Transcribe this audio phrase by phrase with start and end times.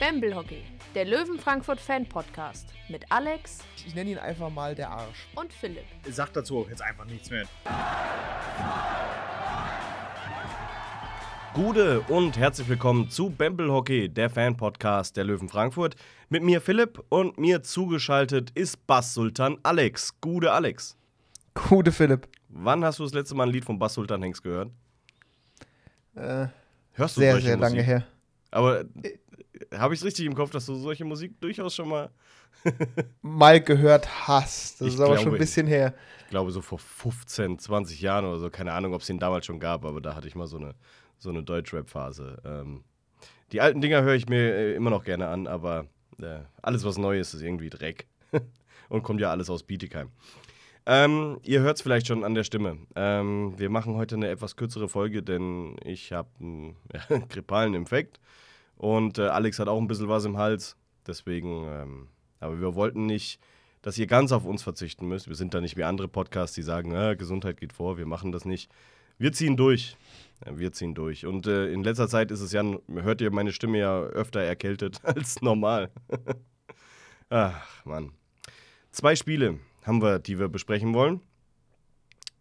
[0.00, 0.62] Bamble Hockey,
[0.94, 5.26] der Löwen Frankfurt Fan Podcast mit Alex Ich nenne ihn einfach mal der Arsch.
[5.34, 5.84] und Philipp.
[6.08, 7.44] Sagt dazu jetzt einfach nichts mehr.
[11.54, 15.96] Gude und herzlich willkommen zu Bamble Hockey, der Fan-Podcast der Löwen Frankfurt.
[16.28, 20.20] Mit mir Philipp und mir zugeschaltet ist Bass Sultan Alex.
[20.20, 20.96] Gude Alex.
[21.68, 22.28] Gute Philipp.
[22.48, 24.70] Wann hast du das letzte Mal ein Lied von Bass Sultan Hengst gehört?
[26.14, 26.46] Äh,
[26.92, 27.60] Hörst du sehr, sehr Musik?
[27.60, 28.06] lange her.
[28.50, 28.84] Aber
[29.74, 32.10] habe ich es richtig im Kopf, dass du solche Musik durchaus schon mal,
[33.22, 34.80] Mal gehört hast.
[34.80, 35.94] Das Ich ist aber schon glaube, ein bisschen her.
[36.24, 39.46] ich glaube so vor 15, 20 Jahren oder so, keine Ahnung, ob es den damals
[39.46, 40.74] schon gab, aber da hatte ich mal so eine,
[41.18, 42.42] so eine Deutschrap-Phase.
[42.44, 42.84] Ähm,
[43.52, 45.86] die alten Dinger höre ich mir äh, immer noch gerne an, aber
[46.20, 48.06] äh, alles, was neu ist, ist irgendwie Dreck.
[48.88, 50.10] Und kommt ja alles aus Bietigheim.
[50.86, 52.78] Ähm, ihr hört es vielleicht schon an der Stimme.
[52.96, 56.76] Ähm, wir machen heute eine etwas kürzere Folge, denn ich habe einen
[57.10, 58.18] ja, grippalen Infekt
[58.78, 60.76] und äh, Alex hat auch ein bisschen was im Hals.
[61.06, 62.08] Deswegen, ähm,
[62.40, 63.40] aber wir wollten nicht,
[63.82, 65.28] dass ihr ganz auf uns verzichten müsst.
[65.28, 68.32] Wir sind da nicht wie andere Podcasts, die sagen, äh, Gesundheit geht vor, wir machen
[68.32, 68.70] das nicht.
[69.18, 69.96] Wir ziehen durch.
[70.46, 71.26] Ja, wir ziehen durch.
[71.26, 72.62] Und äh, in letzter Zeit ist es ja,
[72.92, 75.90] hört ihr meine Stimme ja öfter erkältet als normal.
[77.30, 78.12] Ach, Mann.
[78.92, 81.20] Zwei Spiele haben wir, die wir besprechen wollen.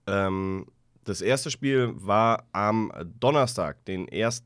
[0.06, 0.68] Ähm,
[1.04, 4.44] das erste Spiel war am Donnerstag, den 1.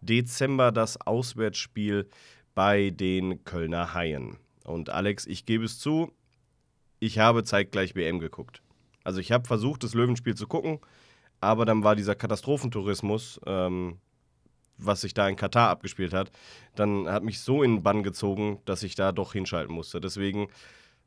[0.00, 2.08] Dezember, das Auswärtsspiel
[2.54, 4.36] bei den Kölner Haien.
[4.64, 6.12] Und Alex, ich gebe es zu,
[7.00, 8.62] ich habe zeitgleich WM geguckt.
[9.04, 10.80] Also ich habe versucht, das Löwenspiel zu gucken,
[11.40, 13.98] aber dann war dieser Katastrophentourismus, ähm,
[14.76, 16.30] was sich da in Katar abgespielt hat,
[16.74, 20.00] dann hat mich so in den Bann gezogen, dass ich da doch hinschalten musste.
[20.00, 20.48] Deswegen,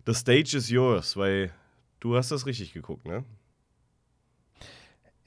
[0.06, 1.52] the stage is yours, weil
[2.00, 3.24] du hast das richtig geguckt, ne?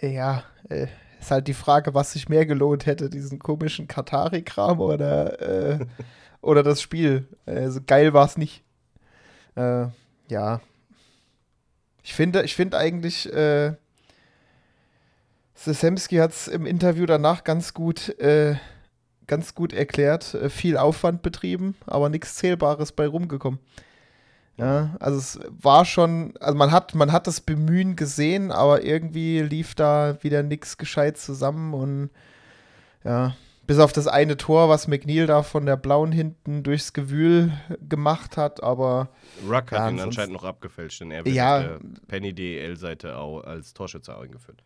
[0.00, 0.88] Ja, äh,
[1.24, 5.86] ist halt die Frage, was sich mehr gelohnt hätte, diesen komischen Katari-Kram oder, äh,
[6.42, 7.26] oder das Spiel.
[7.46, 8.62] Also geil war es nicht.
[9.56, 9.86] Äh,
[10.28, 10.60] ja.
[12.02, 13.72] Ich finde, ich finde eigentlich, äh,
[15.54, 18.56] Sesemski hat es im Interview danach ganz gut, äh,
[19.26, 20.34] ganz gut erklärt.
[20.34, 23.60] Äh, viel Aufwand betrieben, aber nichts Zählbares bei rumgekommen.
[24.56, 29.40] Ja, also es war schon, also man hat, man hat das Bemühen gesehen, aber irgendwie
[29.40, 32.10] lief da wieder nichts gescheit zusammen und
[33.02, 33.34] ja,
[33.66, 37.50] bis auf das eine Tor, was McNeil da von der blauen hinten durchs Gewühl
[37.88, 39.08] gemacht hat, aber
[39.44, 41.56] Ruck hat Ja, ihn anscheinend noch abgefälscht, denn er wird Ja.
[41.56, 44.62] auf der Penny DL-Seite auch als Torschütze eingeführt.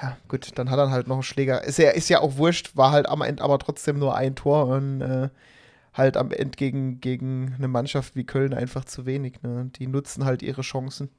[0.00, 1.64] ja, gut, dann hat er halt noch einen Schläger.
[1.64, 4.66] Ist ja, ist ja auch wurscht, war halt am Ende aber trotzdem nur ein Tor
[4.68, 5.30] und äh,
[5.94, 9.42] halt am Ende gegen, gegen eine Mannschaft wie Köln einfach zu wenig.
[9.42, 9.70] Ne?
[9.76, 11.10] Die nutzen halt ihre Chancen.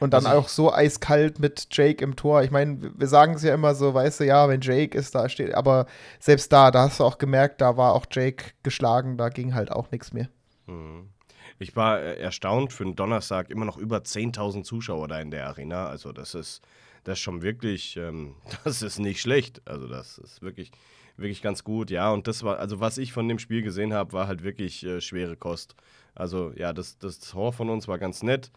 [0.00, 2.42] Und dann Also- auch so eiskalt mit Jake im Tor.
[2.42, 5.28] Ich meine, wir sagen es ja immer so, weißt du, ja, wenn Jake ist, da
[5.28, 5.86] steht, aber
[6.20, 9.70] selbst da, da hast du auch gemerkt, da war auch Jake geschlagen, da ging halt
[9.70, 10.28] auch nichts mehr.
[10.66, 11.10] Mhm.
[11.58, 15.46] Ich war äh, erstaunt für einen Donnerstag immer noch über 10.000 Zuschauer da in der
[15.48, 15.86] Arena.
[15.86, 16.62] Also das ist,
[17.04, 19.60] das ist schon wirklich, ähm, das ist nicht schlecht.
[19.66, 20.72] Also das ist wirklich,
[21.16, 21.90] wirklich ganz gut.
[21.90, 24.84] Ja, und das war, also was ich von dem Spiel gesehen habe, war halt wirklich
[24.84, 25.74] äh, schwere Kost.
[26.14, 28.50] Also ja, das, das Tor von uns war ganz nett,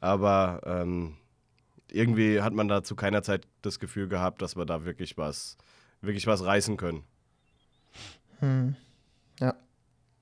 [0.00, 1.16] aber ähm,
[1.90, 5.56] irgendwie hat man da zu keiner Zeit das Gefühl gehabt, dass wir da wirklich was,
[6.00, 7.04] wirklich was reißen können.
[8.40, 8.76] Hm.
[9.40, 9.54] Ja.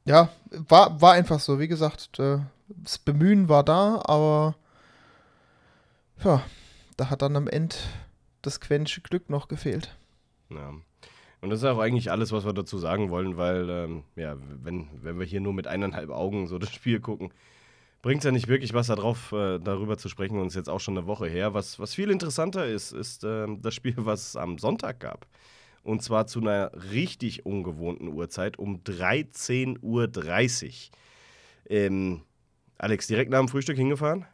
[0.04, 1.58] Ja, war, war einfach so.
[1.60, 4.56] Wie gesagt, das Bemühen war da, aber
[6.24, 6.42] ja,
[6.96, 7.76] da hat dann am Ende
[8.42, 9.96] das Quäntchen Glück noch gefehlt.
[10.48, 10.72] Ja.
[11.40, 14.88] Und das ist auch eigentlich alles, was wir dazu sagen wollen, weil, ähm, ja, wenn,
[15.02, 17.32] wenn wir hier nur mit eineinhalb Augen so das Spiel gucken,
[18.02, 20.38] bringt es ja nicht wirklich was darauf, äh, darüber zu sprechen.
[20.38, 21.54] Und ist jetzt auch schon eine Woche her.
[21.54, 25.26] Was, was viel interessanter ist, ist ähm, das Spiel, was es am Sonntag gab.
[25.82, 30.08] Und zwar zu einer richtig ungewohnten Uhrzeit um 13.30 Uhr.
[31.70, 32.22] Ähm,
[32.76, 34.26] Alex, direkt nach dem Frühstück hingefahren?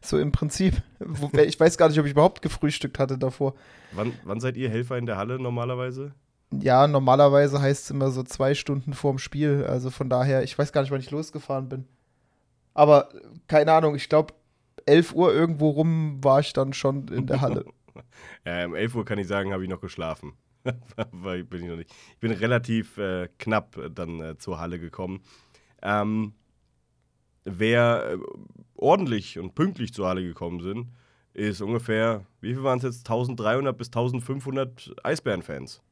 [0.00, 0.82] So im Prinzip.
[1.44, 3.54] Ich weiß gar nicht, ob ich überhaupt gefrühstückt hatte davor.
[3.92, 6.12] Wann, wann seid ihr Helfer in der Halle normalerweise?
[6.52, 9.64] Ja, normalerweise heißt es immer so zwei Stunden vorm Spiel.
[9.68, 11.86] Also von daher, ich weiß gar nicht, wann ich losgefahren bin.
[12.74, 13.08] Aber
[13.48, 14.34] keine Ahnung, ich glaube,
[14.84, 17.64] 11 Uhr irgendwo rum war ich dann schon in der Halle.
[18.44, 20.34] Ja, um 11 Uhr kann ich sagen, habe ich noch geschlafen.
[20.64, 21.90] Bin ich noch nicht.
[22.10, 25.22] Ich bin relativ äh, knapp dann äh, zur Halle gekommen.
[25.80, 26.34] Ähm,
[27.46, 28.18] wer äh,
[28.74, 30.88] ordentlich und pünktlich zur Halle gekommen sind,
[31.32, 33.10] ist ungefähr, wie viel waren es jetzt?
[33.10, 35.82] 1300 bis 1500 Eisbären-Fans.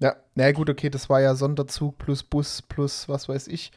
[0.00, 3.70] Ja, na gut, okay, das war ja Sonderzug plus Bus plus was weiß ich.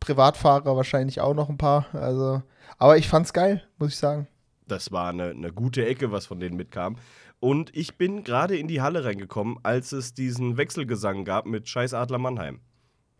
[0.00, 1.86] Privatfahrer wahrscheinlich auch noch ein paar.
[1.92, 2.42] Also,
[2.76, 4.26] aber ich fand's geil, muss ich sagen.
[4.66, 6.96] Das war eine, eine gute Ecke, was von denen mitkam.
[7.40, 11.94] Und ich bin gerade in die Halle reingekommen, als es diesen Wechselgesang gab mit Scheiß
[11.94, 12.60] Adler Mannheim.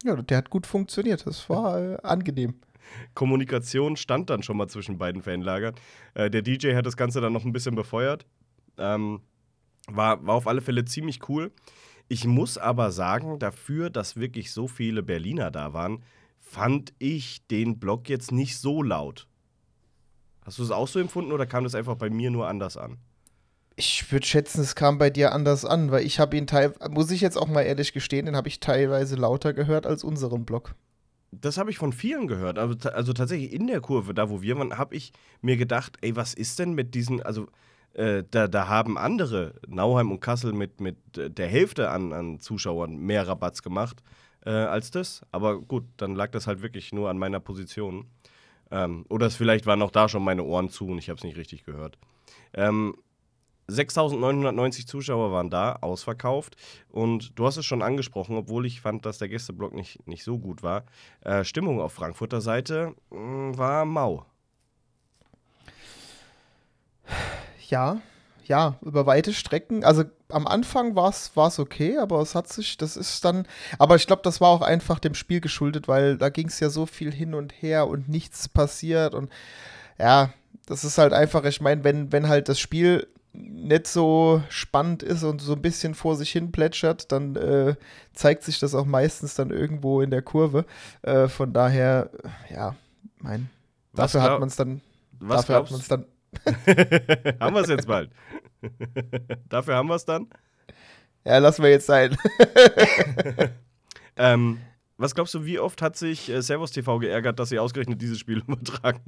[0.03, 1.27] Ja, der hat gut funktioniert.
[1.27, 2.55] Das war äh, angenehm.
[3.15, 5.75] Kommunikation stand dann schon mal zwischen beiden Fanlagern.
[6.15, 8.27] Äh, der DJ hat das Ganze dann noch ein bisschen befeuert.
[8.77, 9.21] Ähm,
[9.89, 11.53] war, war auf alle Fälle ziemlich cool.
[12.09, 16.03] Ich muss aber sagen, dafür, dass wirklich so viele Berliner da waren,
[16.41, 19.29] fand ich den Block jetzt nicht so laut.
[20.43, 22.97] Hast du es auch so empfunden oder kam das einfach bei mir nur anders an?
[23.77, 27.11] Ich würde schätzen, es kam bei dir anders an, weil ich habe ihn teil, muss
[27.11, 30.75] ich jetzt auch mal ehrlich gestehen, den habe ich teilweise lauter gehört als unseren Block.
[31.31, 32.59] Das habe ich von vielen gehört.
[32.59, 36.17] Also, also tatsächlich in der Kurve, da wo wir waren, habe ich mir gedacht, ey,
[36.17, 37.49] was ist denn mit diesen, also
[37.95, 42.97] äh, da, da haben andere, Nauheim und Kassel, mit, mit der Hälfte an, an Zuschauern
[42.97, 44.03] mehr Rabatz gemacht
[44.45, 45.23] äh, als das.
[45.33, 48.07] Aber gut, dann lag das halt wirklich nur an meiner Position.
[48.71, 51.25] Ähm, oder es vielleicht waren auch da schon meine Ohren zu und ich habe es
[51.25, 51.99] nicht richtig gehört.
[52.55, 52.95] Ähm,
[53.69, 56.57] 6.990 Zuschauer waren da, ausverkauft.
[56.91, 60.39] Und du hast es schon angesprochen, obwohl ich fand, dass der Gästeblock nicht, nicht so
[60.39, 60.85] gut war.
[61.21, 64.25] Äh, Stimmung auf Frankfurter Seite mh, war mau.
[67.69, 68.01] Ja,
[68.49, 69.85] ja, über weite Strecken.
[69.85, 73.47] Also am Anfang war es okay, aber es hat sich, das ist dann,
[73.79, 76.71] aber ich glaube, das war auch einfach dem Spiel geschuldet, weil da ging es ja
[76.71, 79.31] so viel hin und her und nichts passiert und
[79.99, 80.33] ja,
[80.67, 85.23] das ist halt einfach, ich meine, wenn, wenn halt das Spiel nicht so spannend ist
[85.23, 87.77] und so ein bisschen vor sich hin plätschert, dann äh,
[88.13, 90.65] zeigt sich das auch meistens dann irgendwo in der Kurve.
[91.03, 92.11] Äh, von daher,
[92.51, 92.75] ja,
[93.21, 93.49] mein,
[93.93, 94.81] Was dafür hat glaub- man es dann,
[95.21, 96.05] Was dafür hat glaubst man es dann
[97.41, 98.11] haben wir es jetzt bald?
[99.49, 100.29] Dafür haben wir es dann.
[101.25, 102.17] Ja, lassen wir jetzt sein.
[104.17, 104.59] Ähm,
[104.97, 108.19] was glaubst du, wie oft hat sich äh, Servus TV geärgert, dass sie ausgerechnet dieses
[108.19, 109.01] Spiel übertragen?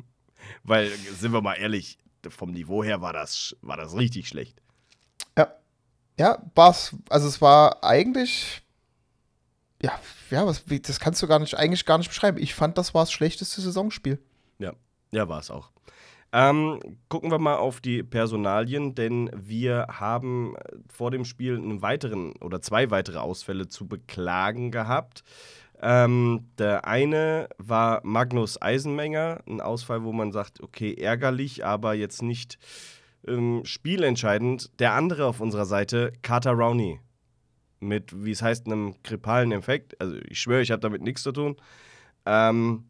[0.62, 4.60] Weil, sind wir mal ehrlich, vom Niveau her war das, war das richtig schlecht.
[6.20, 6.94] Ja, war's.
[7.08, 8.60] Also es war eigentlich.
[9.82, 9.98] Ja,
[10.30, 12.36] ja, was, das kannst du gar nicht, eigentlich gar nicht beschreiben.
[12.36, 14.22] Ich fand, das war das schlechteste Saisonspiel.
[15.12, 15.70] Ja, war es auch.
[16.32, 21.80] Ähm, gucken wir mal auf die Personalien, denn wir haben äh, vor dem Spiel einen
[21.80, 25.24] weiteren oder zwei weitere Ausfälle zu beklagen gehabt.
[25.82, 32.22] Ähm, der eine war Magnus Eisenmenger, ein Ausfall, wo man sagt, okay, ärgerlich, aber jetzt
[32.22, 32.58] nicht
[33.26, 34.78] ähm, spielentscheidend.
[34.78, 37.00] Der andere auf unserer Seite, Carter Rowney,
[37.80, 39.98] mit, wie es heißt, einem grippalen Infekt.
[40.00, 41.56] Also ich schwöre, ich habe damit nichts zu tun.
[42.26, 42.84] Ähm,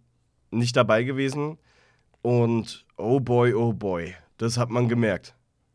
[0.51, 1.59] nicht dabei gewesen.
[2.23, 5.35] Und oh boy, oh boy, das hat man gemerkt,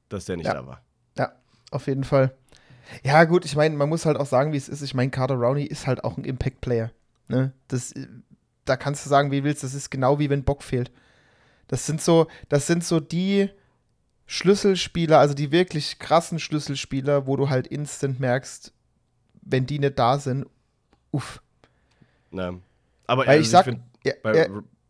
[0.10, 0.54] dass der nicht Ja.
[0.54, 0.82] da war.
[1.18, 1.32] Ja,
[1.72, 2.36] auf jeden Fall.
[3.04, 4.82] Ja, gut, ich meine, man muss halt auch sagen, wie es ist.
[4.82, 6.92] Ich meine, Carter Rowney ist halt auch ein Impact-Player.
[7.28, 7.54] Ne?
[7.68, 8.08] Das, äh,
[8.66, 10.92] da kannst du sagen, wie willst, das ist genau wie wenn Bock fehlt.
[11.68, 13.50] Das sind so, das sind so die
[14.28, 18.74] Schlüsselspieler, also die wirklich krassen Schlüsselspieler, wo du halt instant merkst,
[19.42, 20.46] wenn die nicht da sind,
[21.12, 21.42] uff.
[22.32, 22.62] Ne?
[23.08, 24.48] Aber also ich sag, find, ja, bei, ja,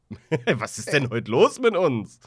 [0.59, 2.19] was ist denn heute los mit uns?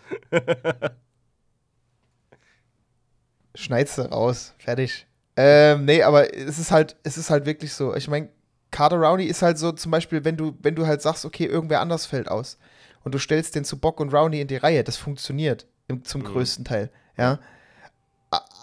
[3.54, 5.06] schneid's du raus, fertig.
[5.36, 7.94] Ähm, nee, aber es ist halt, es ist halt wirklich so.
[7.94, 8.28] Ich meine,
[8.70, 11.80] Carter Rowney ist halt so, zum Beispiel, wenn du, wenn du halt sagst, okay, irgendwer
[11.80, 12.58] anders fällt aus
[13.04, 16.20] und du stellst den zu Bock und Rowney in die Reihe, das funktioniert im, zum
[16.22, 16.26] Mhm.
[16.26, 17.38] größten Teil, ja.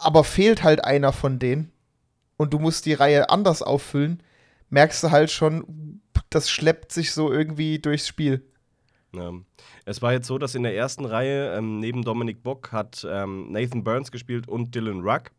[0.01, 1.71] Aber fehlt halt einer von denen
[2.37, 4.21] und du musst die Reihe anders auffüllen,
[4.69, 8.45] merkst du halt schon, das schleppt sich so irgendwie durchs Spiel.
[9.13, 9.31] Ja.
[9.85, 13.51] Es war jetzt so, dass in der ersten Reihe ähm, neben Dominik Bock hat ähm,
[13.51, 15.31] Nathan Burns gespielt und Dylan Ruck.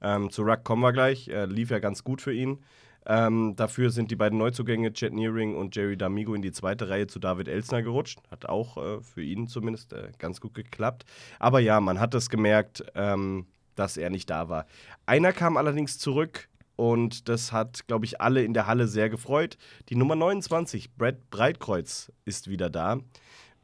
[0.00, 2.58] Ähm, zu Ruck kommen wir gleich, äh, lief ja ganz gut für ihn.
[3.06, 7.06] Ähm, dafür sind die beiden Neuzugänge Chet Nearing und Jerry D'Amigo in die zweite Reihe
[7.06, 8.18] zu David Elsner gerutscht.
[8.30, 11.04] Hat auch äh, für ihn zumindest äh, ganz gut geklappt.
[11.38, 14.66] Aber ja, man hat es gemerkt, ähm, dass er nicht da war.
[15.06, 19.58] Einer kam allerdings zurück und das hat, glaube ich, alle in der Halle sehr gefreut.
[19.88, 22.98] Die Nummer 29, Brad Breitkreuz, ist wieder da.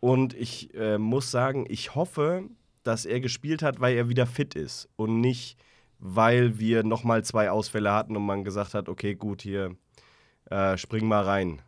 [0.00, 2.48] Und ich äh, muss sagen, ich hoffe,
[2.82, 5.58] dass er gespielt hat, weil er wieder fit ist und nicht,
[6.00, 9.76] weil wir nochmal zwei Ausfälle hatten und man gesagt hat, okay, gut, hier,
[10.50, 11.60] äh, spring mal rein.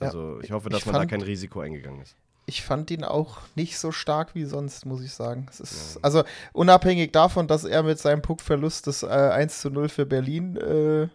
[0.00, 2.16] Ja, Also ich hoffe, dass ich man da fand- kein Risiko eingegangen ist.
[2.46, 5.46] ich fand ihn auch nicht so stark wie sonst, muss ich sagen.
[5.50, 10.04] Ist, Also unabhängig davon, dass er mit seinem Puckverlust das äh, 1 zu 0 für
[10.04, 11.08] Berlin äh,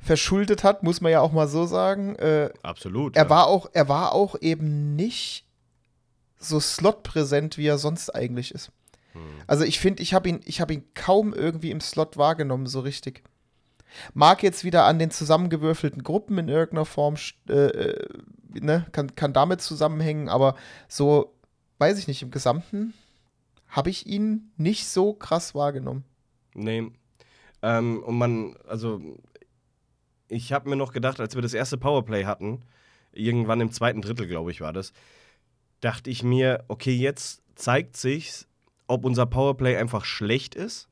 [0.00, 2.16] verschuldet hat, muss man ja auch mal so sagen.
[2.16, 3.16] Äh, Absolut.
[3.16, 3.30] er, ja.
[3.30, 5.44] war auch, er war auch eben nicht
[6.38, 8.70] so slotpräsent, wie er sonst eigentlich ist.
[9.46, 13.22] Also ich finde, ich habe ihn, hab ihn kaum irgendwie im Slot wahrgenommen, so richtig.
[14.14, 17.16] Mag jetzt wieder an den zusammengewürfelten Gruppen in irgendeiner Form,
[17.48, 18.08] äh, äh,
[18.52, 20.56] ne, kann, kann damit zusammenhängen, aber
[20.88, 21.34] so,
[21.78, 22.92] weiß ich nicht, im Gesamten
[23.68, 26.04] habe ich ihn nicht so krass wahrgenommen.
[26.54, 26.90] Nee.
[27.62, 29.00] Ähm, und man, also,
[30.28, 32.62] ich habe mir noch gedacht, als wir das erste Powerplay hatten,
[33.12, 34.92] irgendwann im zweiten Drittel, glaube ich, war das,
[35.80, 38.46] dachte ich mir, okay, jetzt zeigt sich,
[38.88, 40.88] ob unser Powerplay einfach schlecht ist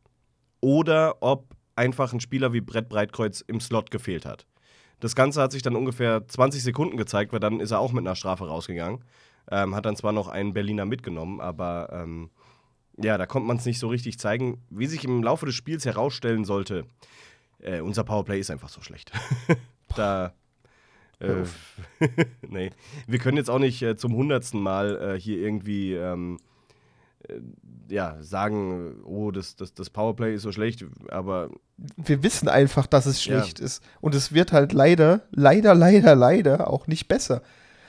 [0.61, 4.47] oder ob einfach ein Spieler wie Brett Breitkreuz im Slot gefehlt hat.
[5.01, 8.07] Das Ganze hat sich dann ungefähr 20 Sekunden gezeigt, weil dann ist er auch mit
[8.07, 9.05] einer Strafe rausgegangen.
[9.51, 12.31] Ähm, hat dann zwar noch einen Berliner mitgenommen, aber ähm,
[12.97, 14.63] ja, da konnte man es nicht so richtig zeigen.
[14.71, 16.87] Wie sich im Laufe des Spiels herausstellen sollte,
[17.61, 19.13] äh, unser Powerplay ist einfach so schlecht.
[19.97, 20.33] da.
[21.21, 21.45] Äh,
[22.49, 22.71] nee.
[23.07, 26.56] Wir können jetzt auch nicht äh, zum hundertsten Mal äh, hier irgendwie ähm, äh,
[27.89, 31.51] ja, sagen, oh, das, das, das Powerplay ist so schlecht, aber.
[31.97, 33.65] Wir wissen einfach, dass es schlecht ja.
[33.65, 33.83] ist.
[34.01, 37.43] Und es wird halt leider, leider, leider, leider auch nicht besser.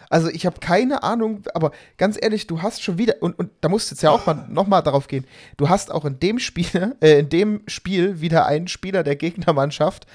[0.10, 3.70] Also ich habe keine Ahnung, aber ganz ehrlich, du hast schon wieder, und, und da
[3.70, 5.26] musst du jetzt ja auch mal nochmal darauf gehen,
[5.58, 10.08] du hast auch in dem Spiel, äh, in dem Spiel wieder einen Spieler der Gegnermannschaft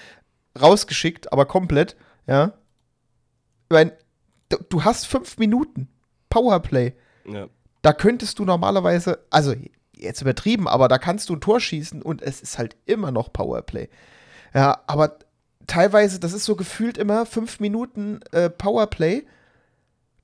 [0.61, 2.55] rausgeschickt, aber komplett, ja.
[3.69, 3.93] Ich meine,
[4.49, 5.89] du, du hast fünf Minuten
[6.31, 6.95] Powerplay.
[7.27, 7.49] Ja.
[7.83, 9.55] Da könntest du normalerweise, also
[9.97, 13.33] jetzt übertrieben, aber da kannst du ein Tor schießen und es ist halt immer noch
[13.33, 13.89] Powerplay.
[14.55, 15.19] Ja, aber
[15.67, 19.25] teilweise, das ist so gefühlt immer fünf Minuten äh, Powerplay.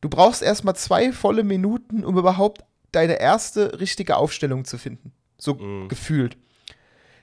[0.00, 5.12] Du brauchst erstmal zwei volle Minuten, um überhaupt deine erste richtige Aufstellung zu finden.
[5.36, 5.88] So mhm.
[5.88, 6.36] gefühlt.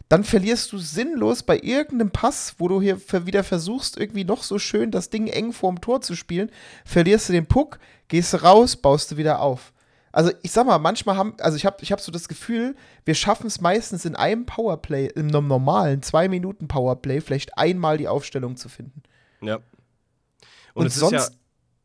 [0.10, 4.60] Dann verlierst du sinnlos bei irgendeinem Pass, wo du hier wieder versuchst, irgendwie noch so
[4.60, 6.52] schön das Ding eng vorm Tor zu spielen,
[6.86, 9.74] verlierst du den Puck, gehst raus, baust du wieder auf.
[10.16, 13.16] Also ich sag mal, manchmal haben, also ich habe ich hab so das Gefühl, wir
[13.16, 18.08] schaffen es meistens in einem Powerplay, in einem normalen zwei Minuten Powerplay, vielleicht einmal die
[18.08, 19.04] Aufstellung zu finden.
[19.42, 19.56] Ja.
[19.56, 19.64] Und,
[20.74, 21.38] Und es sonst, ist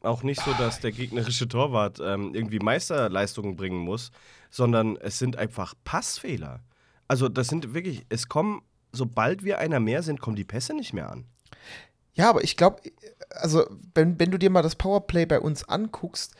[0.04, 4.12] ja auch nicht so, dass der gegnerische Torwart ähm, irgendwie Meisterleistungen bringen muss,
[4.48, 6.60] sondern es sind einfach Passfehler.
[7.08, 10.92] Also das sind wirklich, es kommen, sobald wir einer mehr sind, kommen die Pässe nicht
[10.92, 11.24] mehr an.
[12.12, 12.80] Ja, aber ich glaube,
[13.30, 16.36] also wenn, wenn du dir mal das Powerplay bei uns anguckst,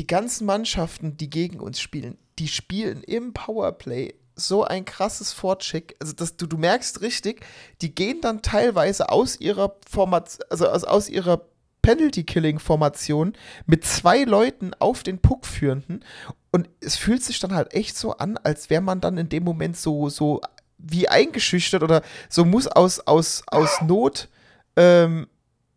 [0.00, 5.94] die ganzen Mannschaften, die gegen uns spielen, die spielen im Powerplay so ein krasses Vorcheck.
[6.00, 7.44] Also das, du, du merkst richtig,
[7.82, 11.44] die gehen dann teilweise aus ihrer Formation, also aus, aus ihrer
[11.82, 13.34] Penalty-Killing-Formation
[13.66, 16.02] mit zwei Leuten auf den Puck führenden.
[16.50, 19.44] Und es fühlt sich dann halt echt so an, als wäre man dann in dem
[19.44, 20.40] Moment so, so
[20.78, 24.30] wie eingeschüchtert oder so muss aus, aus, aus Not
[24.76, 25.26] ähm,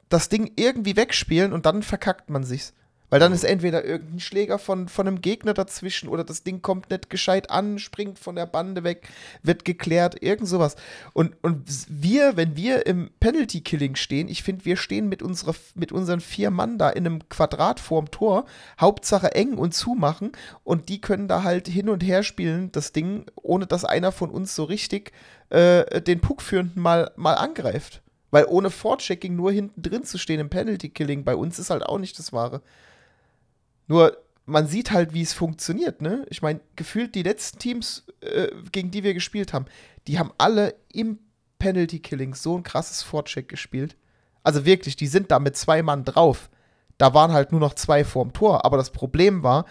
[0.08, 2.74] das Ding irgendwie wegspielen und dann verkackt man sich's.
[3.14, 6.90] Weil dann ist entweder irgendein Schläger von, von einem Gegner dazwischen oder das Ding kommt
[6.90, 9.08] nicht gescheit an, springt von der Bande weg,
[9.44, 10.76] wird geklärt, irgend sowas.
[11.14, 15.92] Und, und wir, wenn wir im Penalty-Killing stehen, ich finde, wir stehen mit, unserer, mit
[15.92, 18.46] unseren vier Mann da in einem Quadrat vorm Tor,
[18.82, 20.32] Hauptsache eng und zumachen
[20.64, 24.32] und die können da halt hin und her spielen, das Ding, ohne dass einer von
[24.32, 25.12] uns so richtig
[25.52, 28.02] äh, den Puckführenden mal, mal angreift.
[28.32, 32.00] Weil ohne Vorchecking nur hinten drin zu stehen im Penalty-Killing bei uns ist halt auch
[32.00, 32.64] nicht das Wahre.
[33.88, 36.26] Nur man sieht halt, wie es funktioniert, ne?
[36.30, 39.66] Ich meine, gefühlt die letzten Teams, äh, gegen die wir gespielt haben,
[40.08, 41.20] die haben alle im
[41.60, 43.96] Penalty Killing so ein krasses Vorcheck gespielt.
[44.44, 46.50] Also wirklich, die sind da mit zwei Mann drauf.
[46.98, 48.66] Da waren halt nur noch zwei vorm Tor.
[48.66, 49.66] Aber das Problem war,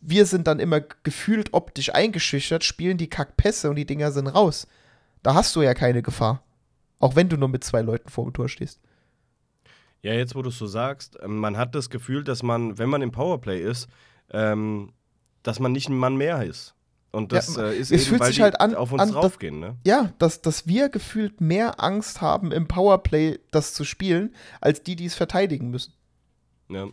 [0.00, 4.66] wir sind dann immer gefühlt optisch eingeschüchtert, spielen die Kackpässe und die Dinger sind raus.
[5.22, 6.42] Da hast du ja keine Gefahr.
[6.98, 8.80] Auch wenn du nur mit zwei Leuten vorm Tor stehst.
[10.04, 12.90] Ja, jetzt wo du es so sagst, ähm, man hat das Gefühl, dass man, wenn
[12.90, 13.88] man im Powerplay ist,
[14.30, 14.92] ähm,
[15.42, 16.74] dass man nicht ein Mann mehr ist.
[17.10, 19.78] Und das ja, äh, ist es eben, weil halt an, auf uns an, draufgehen, ne?
[19.86, 24.94] Ja, dass, dass wir gefühlt mehr Angst haben, im Powerplay das zu spielen, als die,
[24.94, 25.94] die es verteidigen müssen.
[26.68, 26.88] Ja.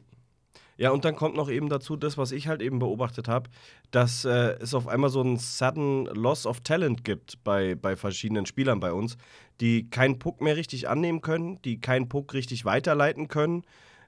[0.82, 3.52] Ja, und dann kommt noch eben dazu das, was ich halt eben beobachtet habe,
[3.92, 8.48] dass äh, es auf einmal so einen sudden Loss of Talent gibt bei, bei verschiedenen
[8.48, 9.16] Spielern bei uns,
[9.60, 13.64] die keinen Puck mehr richtig annehmen können, die keinen Puck richtig weiterleiten können.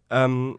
[0.10, 0.58] Ähm,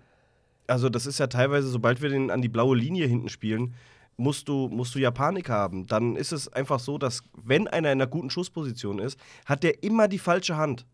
[0.69, 3.75] also das ist ja teilweise, sobald wir den an die blaue Linie hinten spielen,
[4.17, 5.89] musst du, musst du ja Panik haben.
[5.89, 9.83] Dann ist es einfach so, dass wenn einer in einer guten Schussposition ist, hat der
[9.83, 10.87] immer die falsche Hand.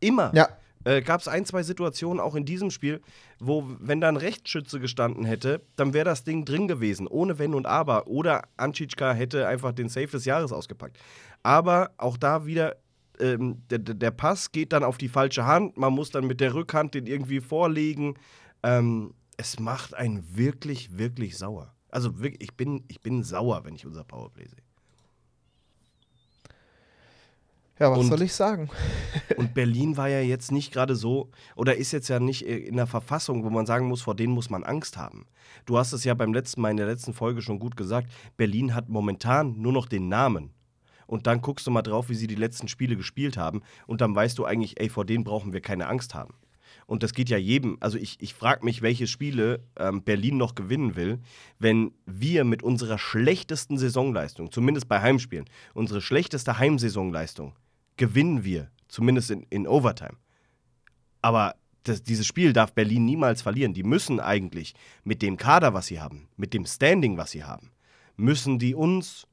[0.00, 0.32] Immer.
[0.34, 0.48] Ja
[0.84, 3.00] äh, gab es ein, zwei Situationen auch in diesem Spiel,
[3.38, 7.54] wo, wenn da ein Rechtsschütze gestanden hätte, dann wäre das Ding drin gewesen, ohne Wenn
[7.54, 8.06] und Aber.
[8.06, 10.98] Oder Anschitschka hätte einfach den Safe des Jahres ausgepackt.
[11.42, 12.76] Aber auch da wieder,
[13.20, 15.76] ähm, der, der Pass geht dann auf die falsche Hand.
[15.76, 18.14] Man muss dann mit der Rückhand den irgendwie vorlegen.
[18.62, 21.74] Ähm, es macht einen wirklich, wirklich sauer.
[21.88, 24.62] Also wirklich, ich bin, ich bin sauer, wenn ich unser Powerplay sehe.
[27.78, 28.68] Ja, was und, soll ich sagen?
[29.36, 32.86] und Berlin war ja jetzt nicht gerade so, oder ist jetzt ja nicht in der
[32.86, 35.26] Verfassung, wo man sagen muss, vor denen muss man Angst haben.
[35.66, 38.74] Du hast es ja beim letzten Mal in der letzten Folge schon gut gesagt, Berlin
[38.74, 40.52] hat momentan nur noch den Namen.
[41.06, 43.62] Und dann guckst du mal drauf, wie sie die letzten Spiele gespielt haben.
[43.86, 46.34] Und dann weißt du eigentlich, ey, vor denen brauchen wir keine Angst haben.
[46.86, 47.76] Und das geht ja jedem.
[47.80, 51.20] Also ich, ich frage mich, welche Spiele ähm, Berlin noch gewinnen will,
[51.58, 57.54] wenn wir mit unserer schlechtesten Saisonleistung, zumindest bei Heimspielen, unsere schlechteste Heimsaisonleistung,
[57.96, 60.16] gewinnen wir, zumindest in, in Overtime.
[61.22, 63.74] Aber das, dieses Spiel darf Berlin niemals verlieren.
[63.74, 64.74] Die müssen eigentlich
[65.04, 67.70] mit dem Kader, was sie haben, mit dem Standing, was sie haben,
[68.16, 69.26] müssen die uns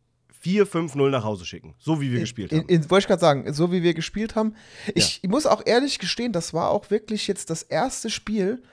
[0.43, 1.75] 4-5-0 nach Hause schicken.
[1.79, 2.61] So wie wir gespielt haben.
[2.61, 4.55] In, in, wollte ich gerade sagen, so wie wir gespielt haben.
[4.95, 5.29] Ich ja.
[5.29, 8.63] muss auch ehrlich gestehen, das war auch wirklich jetzt das erste Spiel,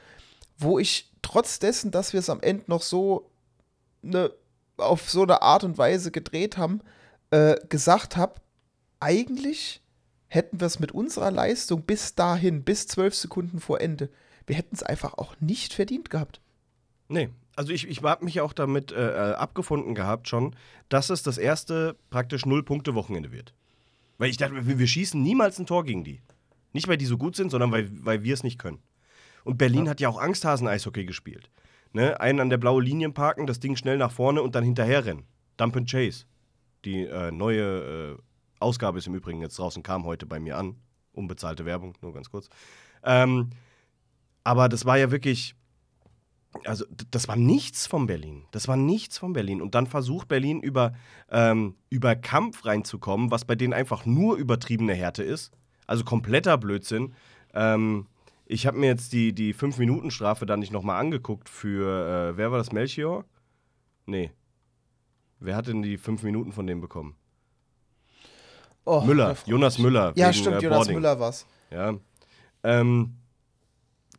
[0.59, 3.31] wo ich trotz dessen, dass wir es am Ende noch so
[4.03, 4.31] ne,
[4.77, 6.81] auf so eine Art und Weise gedreht haben,
[7.31, 8.41] äh, gesagt habe,
[9.01, 9.83] eigentlich
[10.29, 14.11] hätten wir es mit unserer Leistung bis dahin, bis zwölf Sekunden vor Ende,
[14.47, 16.41] wir hätten es einfach auch nicht verdient gehabt.
[17.09, 20.55] Nee, also ich, ich habe mich auch damit äh, äh, abgefunden gehabt schon,
[20.89, 23.55] dass es das erste praktisch Null-Punkte-Wochenende wird.
[24.19, 26.21] Weil ich dachte, wir, wir, schießen niemals ein Tor gegen die.
[26.73, 28.79] Nicht, weil die so gut sind, sondern weil, weil wir es nicht können.
[29.45, 29.91] Und Berlin ja.
[29.91, 31.51] hat ja auch Angsthasen-Eishockey gespielt.
[31.93, 32.21] Ne?
[32.21, 35.25] Einen an der blauen Linie parken, das Ding schnell nach vorne und dann hinterher rennen.
[35.57, 36.27] Dump and Chase.
[36.85, 38.23] Die äh, neue äh,
[38.61, 40.77] Ausgabe ist im Übrigen jetzt draußen, kam heute bei mir an.
[41.13, 42.49] Unbezahlte Werbung, nur ganz kurz.
[43.03, 43.51] Ähm,
[44.45, 45.55] aber das war ja wirklich,
[46.65, 48.45] also das war nichts von Berlin.
[48.51, 49.61] Das war nichts von Berlin.
[49.61, 50.95] Und dann versucht Berlin über,
[51.31, 55.53] ähm, über Kampf reinzukommen, was bei denen einfach nur übertriebene Härte ist.
[55.87, 57.15] Also kompletter Blödsinn.
[57.55, 58.07] Ähm,
[58.45, 62.59] ich habe mir jetzt die, die 5-Minuten-Strafe dann nicht nochmal angeguckt für, äh, wer war
[62.59, 63.25] das, Melchior?
[64.07, 64.31] Nee.
[65.41, 67.17] Wer hat denn die 5 Minuten von dem bekommen?
[68.85, 70.13] Oh, Müller, Jonas Müller.
[70.15, 71.47] Ja, wegen, stimmt, äh, Jonas Müller war's.
[71.73, 71.95] Ja.
[72.63, 73.17] Ähm,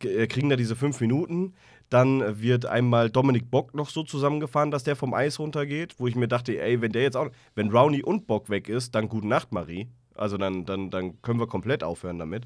[0.03, 1.53] äh, kriegen da diese fünf Minuten.
[1.89, 6.15] Dann wird einmal Dominik Bock noch so zusammengefahren, dass der vom Eis runtergeht, wo ich
[6.15, 9.27] mir dachte, ey, wenn der jetzt auch, wenn Rowney und Bock weg ist, dann gute
[9.27, 9.87] Nacht, Marie.
[10.15, 12.45] Also dann, dann, dann können wir komplett aufhören damit.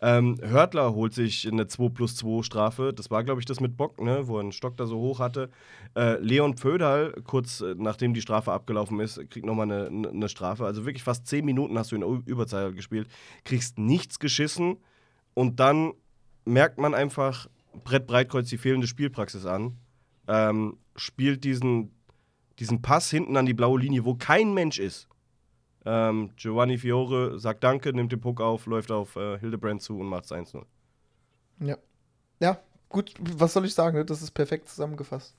[0.00, 2.92] Ähm, Hörtler holt sich eine 2 plus 2 Strafe.
[2.94, 4.28] Das war, glaube ich, das mit Bock, ne?
[4.28, 5.50] wo er einen Stock da so hoch hatte.
[5.96, 10.64] Äh, Leon Pföderl, kurz äh, nachdem die Strafe abgelaufen ist, kriegt nochmal eine, eine Strafe.
[10.64, 13.08] Also wirklich fast 10 Minuten hast du in Überzahl gespielt,
[13.44, 14.76] kriegst nichts geschissen
[15.34, 15.92] und dann
[16.44, 17.48] merkt man einfach
[17.88, 19.78] Brett Breitkreuz die fehlende Spielpraxis an.
[20.26, 21.90] Ähm, spielt diesen,
[22.58, 25.08] diesen Pass hinten an die blaue Linie, wo kein Mensch ist.
[25.86, 30.06] Ähm, Giovanni Fiore sagt Danke, nimmt den Puck auf, läuft auf äh, Hildebrand zu und
[30.06, 30.62] macht es 1-0.
[31.60, 31.78] Ja.
[32.40, 32.58] Ja,
[32.90, 33.96] gut, was soll ich sagen?
[33.96, 34.04] Ne?
[34.04, 35.34] Das ist perfekt zusammengefasst.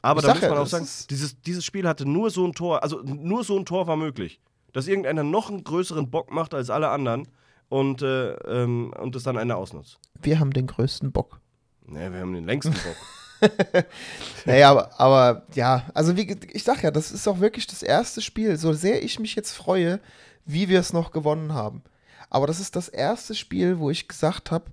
[0.00, 2.52] Aber ich da muss man ja, auch sagen, dieses, dieses Spiel hatte nur so ein
[2.52, 4.40] Tor, also nur so ein Tor war möglich.
[4.72, 7.26] Dass irgendeiner noch einen größeren Bock macht als alle anderen
[7.72, 9.98] und, äh, ähm, und das dann einer ausnutzt.
[10.20, 11.40] Wir haben den größten Bock.
[11.86, 13.50] Ne, wir haben den längsten Bock.
[14.44, 18.20] naja, aber, aber ja, also wie ich sag ja, das ist auch wirklich das erste
[18.20, 20.00] Spiel, so sehr ich mich jetzt freue,
[20.44, 21.82] wie wir es noch gewonnen haben.
[22.28, 24.66] Aber das ist das erste Spiel, wo ich gesagt habe,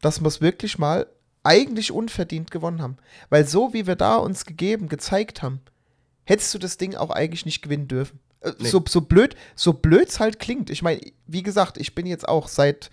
[0.00, 1.06] dass wir es wirklich mal
[1.42, 2.96] eigentlich unverdient gewonnen haben.
[3.28, 5.60] Weil so wie wir da uns gegeben, gezeigt haben,
[6.24, 8.20] hättest du das Ding auch eigentlich nicht gewinnen dürfen.
[8.40, 8.68] Äh, nee.
[8.68, 10.70] So, so blöd, so blöd es halt klingt.
[10.70, 12.90] Ich meine, wie gesagt, ich bin jetzt auch seit,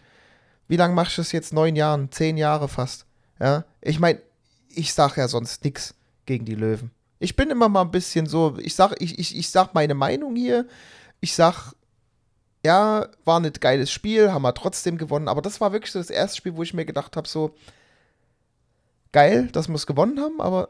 [0.67, 1.53] wie lange mache ich das jetzt?
[1.53, 3.05] Neun Jahren, zehn Jahre fast.
[3.39, 4.21] Ja, ich meine,
[4.69, 5.93] ich sage ja sonst nichts
[6.25, 6.91] gegen die Löwen.
[7.19, 10.36] Ich bin immer mal ein bisschen so, ich sag, ich, ich, ich sag meine Meinung
[10.36, 10.67] hier.
[11.21, 11.73] Ich sag,
[12.65, 16.10] ja, war ein geiles Spiel, haben wir trotzdem gewonnen, aber das war wirklich so das
[16.10, 17.55] erste Spiel, wo ich mir gedacht habe, so
[19.12, 20.69] geil, dass wir es gewonnen haben, aber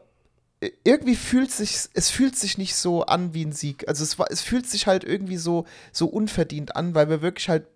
[0.84, 3.88] irgendwie fühlt sich es fühlt sich nicht so an wie ein Sieg.
[3.88, 7.48] Also es war es fühlt sich halt irgendwie so so unverdient an, weil wir wirklich
[7.48, 7.66] halt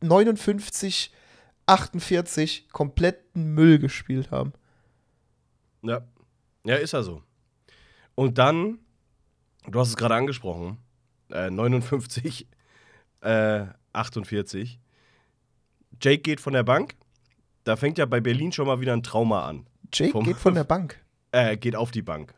[0.00, 1.12] 59
[1.66, 4.52] 48 kompletten Müll gespielt haben.
[5.82, 6.02] Ja.
[6.64, 7.22] Ja, ist ja so.
[8.14, 8.78] Und dann,
[9.66, 10.78] du hast es gerade angesprochen,
[11.30, 12.48] äh, 59,
[13.20, 14.80] äh, 48.
[16.00, 16.96] Jake geht von der Bank.
[17.64, 19.66] Da fängt ja bei Berlin schon mal wieder ein Trauma an.
[19.92, 21.00] Jake Vom, geht von der Bank.
[21.32, 22.34] Äh, geht auf die Bank.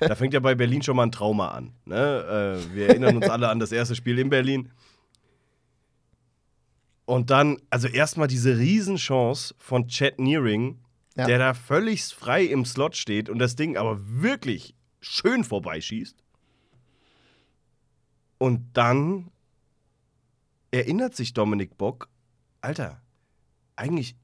[0.00, 1.72] Da fängt ja bei Berlin schon mal ein Trauma an.
[1.84, 1.96] Ne?
[1.96, 4.70] Äh, wir erinnern uns alle an das erste Spiel in Berlin.
[7.04, 10.78] Und dann, also erstmal diese Riesenchance von Chad Nearing,
[11.16, 11.26] ja.
[11.26, 16.22] der da völlig frei im Slot steht und das Ding aber wirklich schön vorbeischießt.
[18.38, 19.30] Und dann
[20.70, 22.08] erinnert sich Dominik Bock,
[22.60, 23.00] Alter,
[23.74, 24.14] eigentlich,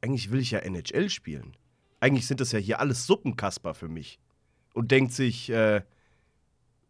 [0.00, 1.56] eigentlich will ich ja NHL spielen.
[2.00, 4.18] Eigentlich sind das ja hier alles Suppenkasper für mich.
[4.74, 5.82] Und denkt sich, äh,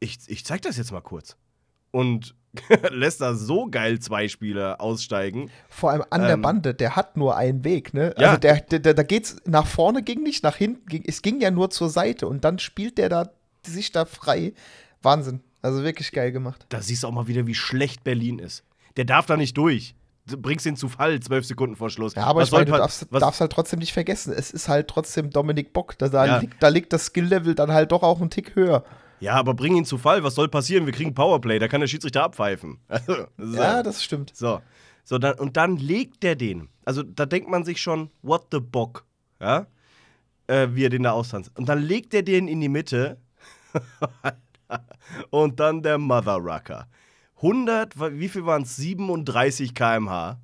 [0.01, 1.37] ich, ich zeig das jetzt mal kurz.
[1.91, 2.35] Und
[2.91, 5.51] lässt da so geil zwei Spieler aussteigen.
[5.69, 8.15] Vor allem an ähm, der Bande, der hat nur einen Weg, ne?
[8.19, 8.29] Ja.
[8.29, 11.41] Also der, der, der, da geht's nach vorne ging nicht, nach hinten ging, es ging
[11.41, 13.31] ja nur zur Seite und dann spielt der da
[13.65, 14.55] sich da frei.
[15.03, 15.41] Wahnsinn.
[15.63, 16.67] Also wirklich geil gemacht.
[16.69, 18.65] Da siehst du auch mal wieder, wie schlecht Berlin ist.
[18.97, 19.95] Der darf da nicht durch.
[20.29, 22.15] Du bringst ihn zu Fall, zwölf Sekunden vor Schluss.
[22.15, 24.89] Ja, aber Was ich meine, du darfst, darfst halt trotzdem nicht vergessen, es ist halt
[24.89, 25.97] trotzdem Dominik Bock.
[25.99, 26.39] Da, da, Ja.
[26.39, 28.85] liegt, da liegt das Skill-Level dann halt doch auch einen Tick höher.
[29.21, 30.25] Ja, aber bring ihn zu Fall.
[30.25, 30.85] Was soll passieren?
[30.85, 31.59] Wir kriegen Powerplay.
[31.59, 32.79] Da kann der Schiedsrichter abpfeifen.
[32.89, 34.35] Also, das ist Ja, das stimmt.
[34.35, 34.61] So.
[35.05, 36.69] so dann, und dann legt der den.
[36.85, 39.05] Also da denkt man sich schon, what the Bock.
[39.41, 39.67] Ja?
[40.49, 41.51] Äh, wie er den da austanzt.
[41.57, 43.19] Und dann legt er den in die Mitte.
[45.31, 46.87] und dann der Mother Rucker.
[47.43, 48.77] 100, wa- wie viel waren es?
[48.77, 50.39] 37 km/h.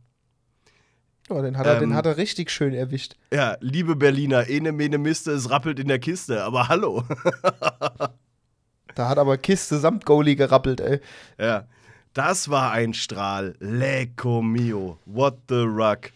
[1.31, 1.97] Ja, den, hat er, den Ähm.
[1.97, 3.15] hat er richtig schön erwischt.
[3.33, 6.43] Ja, liebe Berliner, ene mene Miste, es rappelt in der Kiste.
[6.45, 7.05] Aber hallo.
[8.95, 11.01] Da hat aber Kiste samt Goalie gerappelt, ey.
[11.39, 11.67] Ja,
[12.13, 13.55] das war ein Strahl.
[13.61, 14.99] Lecco mio.
[15.07, 16.11] What the Ruck.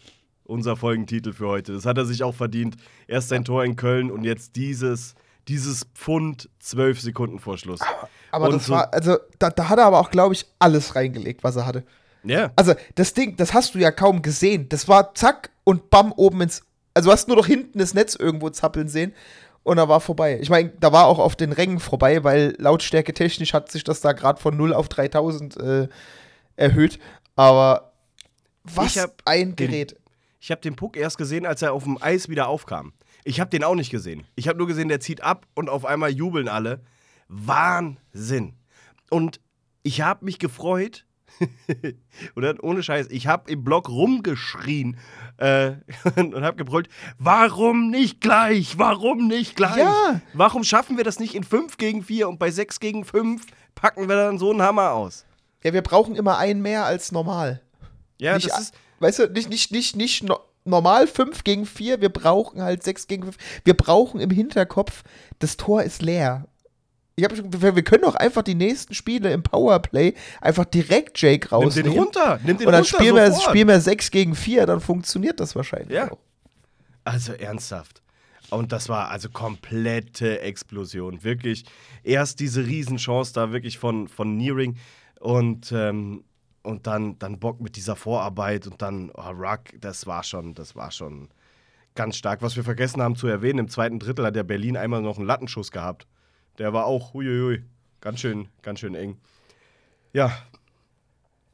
[0.44, 1.72] Unser Folgentitel für heute.
[1.72, 2.76] Das hat er sich auch verdient.
[3.08, 5.14] Erst sein Tor in Köln und jetzt dieses,
[5.48, 7.80] dieses Pfund zwölf Sekunden vor Schluss.
[7.80, 8.08] Aber
[8.44, 11.42] Und das so- war, also, da, da hat er aber auch, glaube ich, alles reingelegt,
[11.42, 11.84] was er hatte.
[12.24, 14.68] Ja, Also, das Ding, das hast du ja kaum gesehen.
[14.68, 16.62] Das war zack und bam oben ins.
[16.94, 19.12] Also, du hast nur noch hinten das Netz irgendwo zappeln sehen
[19.62, 20.38] und da war vorbei.
[20.40, 24.00] Ich meine, da war auch auf den Rängen vorbei, weil Lautstärke technisch hat sich das
[24.00, 25.88] da gerade von 0 auf 3000 äh,
[26.56, 26.98] erhöht.
[27.36, 27.92] Aber
[28.64, 29.96] was ein den- Gerät.
[30.40, 32.92] ich habe den Puck erst gesehen, als er auf dem Eis wieder aufkam.
[33.24, 34.24] Ich habe den auch nicht gesehen.
[34.36, 36.80] Ich habe nur gesehen, der zieht ab und auf einmal jubeln alle.
[37.28, 38.54] Wahnsinn.
[39.10, 39.40] Und
[39.82, 41.06] ich habe mich gefreut.
[42.36, 44.96] Oder ohne Scheiß, ich habe im Blog rumgeschrien
[45.36, 45.72] äh,
[46.16, 48.78] und habe gebrüllt, warum nicht gleich?
[48.78, 49.76] Warum nicht gleich?
[49.76, 50.20] Ja.
[50.32, 54.08] Warum schaffen wir das nicht in 5 gegen 4 und bei 6 gegen 5 packen
[54.08, 55.26] wir dann so einen Hammer aus?
[55.62, 57.60] Ja, wir brauchen immer einen mehr als normal.
[58.18, 62.00] Ja, nicht, das ist, weißt du, nicht, nicht, nicht, nicht no, normal 5 gegen 4,
[62.00, 63.36] wir brauchen halt 6 gegen 5.
[63.64, 65.02] Wir brauchen im Hinterkopf,
[65.38, 66.46] das Tor ist leer.
[67.18, 71.18] Ich hab schon, wir, wir können doch einfach die nächsten Spiele im Powerplay einfach direkt
[71.20, 71.92] Jake nimm rausnehmen.
[71.92, 73.48] den runter, nimm den und dann runter spielen wir, sofort.
[73.50, 76.12] spielen wir 6 gegen 4, dann funktioniert das wahrscheinlich Ja.
[76.12, 76.18] auch.
[77.04, 78.02] Also ernsthaft.
[78.50, 81.24] Und das war also komplette Explosion.
[81.24, 81.64] Wirklich.
[82.04, 84.76] Erst diese Riesenchance da wirklich von, von Nearing
[85.18, 86.22] und, ähm,
[86.62, 89.60] und dann, dann Bock mit dieser Vorarbeit und dann oh, Ruck.
[89.80, 91.28] Das war schon, das war schon
[91.94, 92.42] ganz stark.
[92.42, 95.26] Was wir vergessen haben zu erwähnen, im zweiten Drittel hat der Berlin einmal noch einen
[95.26, 96.06] Lattenschuss gehabt.
[96.58, 97.62] Der war auch, huiuiui,
[98.00, 99.18] ganz schön, ganz schön eng.
[100.12, 100.36] Ja.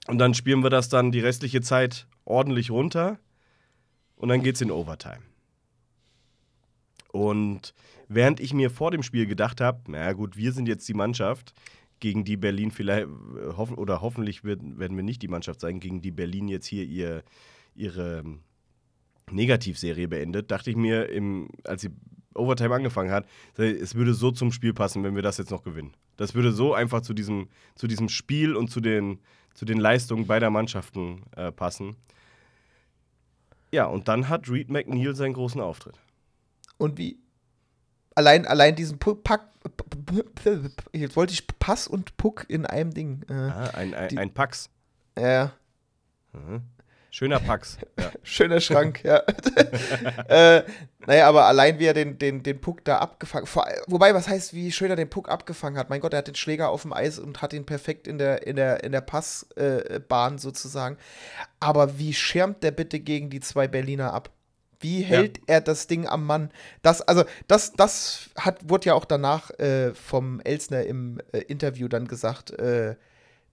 [0.09, 3.19] Und dann spielen wir das dann die restliche Zeit ordentlich runter.
[4.17, 5.23] Und dann geht's in Overtime.
[7.11, 7.75] Und
[8.09, 11.55] während ich mir vor dem Spiel gedacht habe, na gut, wir sind jetzt die Mannschaft,
[12.03, 16.03] gegen die Berlin vielleicht, äh, hoffen, oder hoffentlich werden, wir nicht die Mannschaft sein, gegen
[16.03, 17.23] die Berlin jetzt hier ihr,
[17.77, 18.41] ihre ähm,
[19.31, 21.91] Negativserie beendet, dachte ich mir, im, als die
[22.35, 25.93] Overtime angefangen hat, es würde so zum Spiel passen, wenn wir das jetzt noch gewinnen.
[26.17, 29.19] Das würde so einfach zu diesem, zu diesem Spiel und zu den,
[29.55, 31.97] zu den Leistungen beider Mannschaften äh, passen.
[33.73, 35.99] Ja, und dann hat Reed McNeil seinen großen Auftritt.
[36.77, 37.19] Und wie
[38.15, 39.49] allein, allein diesen Puck, Pack,
[40.93, 43.23] jetzt wollte ich Pass und Puck in einem Ding.
[43.29, 44.69] Äh, Ah, ein, ein, Die- ein Pax.
[45.19, 45.53] ja.
[46.33, 46.63] Mhm.
[47.15, 47.77] Schöner Pax.
[48.01, 48.11] Ja.
[48.23, 49.19] Schöner Schrank, ja.
[50.29, 50.65] äh,
[51.07, 54.55] naja, aber allein wie er den, den, den Puck da abgefangen vor, Wobei, was heißt,
[54.55, 55.91] wie schön er den Puck abgefangen hat?
[55.91, 58.47] Mein Gott, er hat den Schläger auf dem Eis und hat ihn perfekt in der,
[58.47, 60.97] in der, in der Passbahn äh, sozusagen.
[61.61, 64.31] Aber wie schirmt der bitte gegen die zwei Berliner ab?
[64.81, 66.51] Wie hält er das Ding am Mann?
[66.81, 71.89] Das, also, das, das hat, wurde ja auch danach äh, vom Elsner im äh, Interview
[71.89, 72.97] dann gesagt, äh,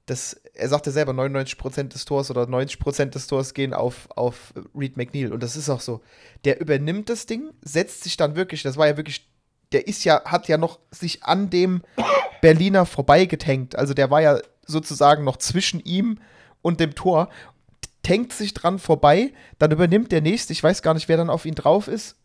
[0.09, 4.97] das, er sagte selber, 99% des Tors oder 90% des Tors gehen auf, auf Reed
[4.97, 5.33] McNeil.
[5.33, 6.01] Und das ist auch so.
[6.45, 9.29] Der übernimmt das Ding, setzt sich dann wirklich, das war ja wirklich,
[9.71, 11.81] der ist ja, hat ja noch sich an dem
[12.41, 13.75] Berliner vorbeigetankt.
[13.75, 16.19] Also der war ja sozusagen noch zwischen ihm
[16.61, 17.29] und dem Tor,
[18.03, 21.45] tankt sich dran vorbei, dann übernimmt der nächste, ich weiß gar nicht, wer dann auf
[21.45, 22.15] ihn drauf ist.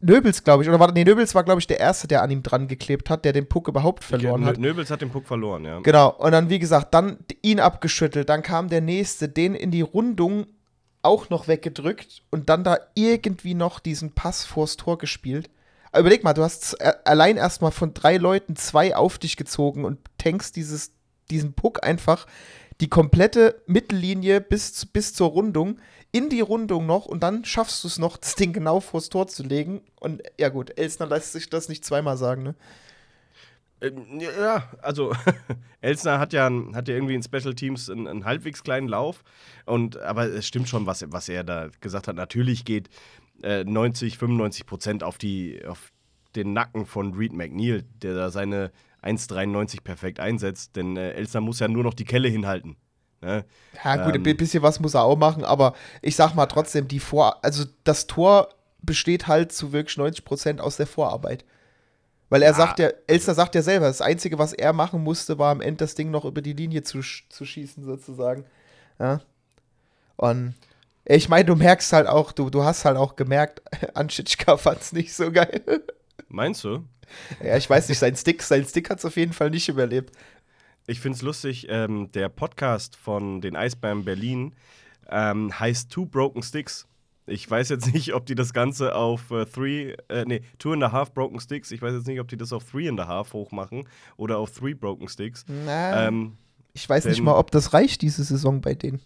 [0.00, 2.42] Nöbels, glaube ich, oder war, nee, Nöbels war, glaube ich, der Erste, der an ihm
[2.42, 4.58] dran geklebt hat, der den Puck überhaupt verloren hat.
[4.58, 5.80] Nöbels hat den Puck verloren, ja.
[5.80, 9.82] Genau, und dann, wie gesagt, dann ihn abgeschüttelt, dann kam der nächste, den in die
[9.82, 10.46] Rundung
[11.02, 15.50] auch noch weggedrückt und dann da irgendwie noch diesen Pass vors Tor gespielt.
[15.92, 19.84] Aber überleg mal, du hast äh, allein erstmal von drei Leuten zwei auf dich gezogen
[19.84, 20.92] und tankst dieses,
[21.30, 22.26] diesen Puck einfach
[22.80, 25.78] die komplette Mittellinie bis, bis zur Rundung,
[26.12, 29.28] in die Rundung noch und dann schaffst du es noch, das Ding genau vors Tor
[29.28, 29.82] zu legen.
[29.98, 32.54] Und ja gut, Elsner lässt sich das nicht zweimal sagen, ne?
[33.80, 35.14] Ähm, Ja, also
[35.80, 39.24] Elsner hat ja, hat ja irgendwie in Special Teams einen, einen halbwegs kleinen Lauf.
[39.66, 42.16] Und, aber es stimmt schon, was, was er da gesagt hat.
[42.16, 42.88] Natürlich geht
[43.42, 45.18] äh, 90, 95 Prozent auf
[45.66, 45.92] auf
[46.36, 48.70] den Nacken von Reed McNeil, der da seine
[49.02, 52.76] 1,93 perfekt einsetzt, denn äh, Elster muss ja nur noch die Kelle hinhalten.
[53.20, 53.44] Ne?
[53.84, 54.22] Ja, gut, Ähm.
[54.26, 57.64] ein bisschen was muss er auch machen, aber ich sag mal trotzdem, die Vor-, also
[57.84, 58.48] das Tor
[58.82, 61.44] besteht halt zu wirklich 90 Prozent aus der Vorarbeit.
[62.30, 62.56] Weil er Ja.
[62.56, 65.78] sagt ja, Elster sagt ja selber, das Einzige, was er machen musste, war am Ende
[65.78, 68.44] das Ding noch über die Linie zu, zu schießen, sozusagen.
[68.98, 69.20] Ja.
[70.16, 70.54] Und
[71.04, 73.62] ich meine, du merkst halt auch, du, du hast halt auch gemerkt,
[73.94, 75.62] Anschitschka fand's nicht so geil.
[76.28, 76.84] Meinst du?
[77.42, 80.14] ja, ich weiß nicht, sein Stick, sein Stick hat's auf jeden Fall nicht überlebt.
[80.86, 84.54] Ich finde es lustig, ähm, der Podcast von den Eisbären Berlin
[85.08, 86.86] ähm, heißt Two Broken Sticks.
[87.26, 90.82] Ich weiß jetzt nicht, ob die das Ganze auf äh, three, äh, nee, Two and
[90.82, 93.06] a Half Broken Sticks, ich weiß jetzt nicht, ob die das auf Three and a
[93.06, 93.84] Half hochmachen
[94.16, 95.44] oder auf Three Broken Sticks.
[95.46, 96.36] Na, Ähm,
[96.72, 99.00] ich weiß nicht denn- mal, ob das reicht diese Saison bei denen.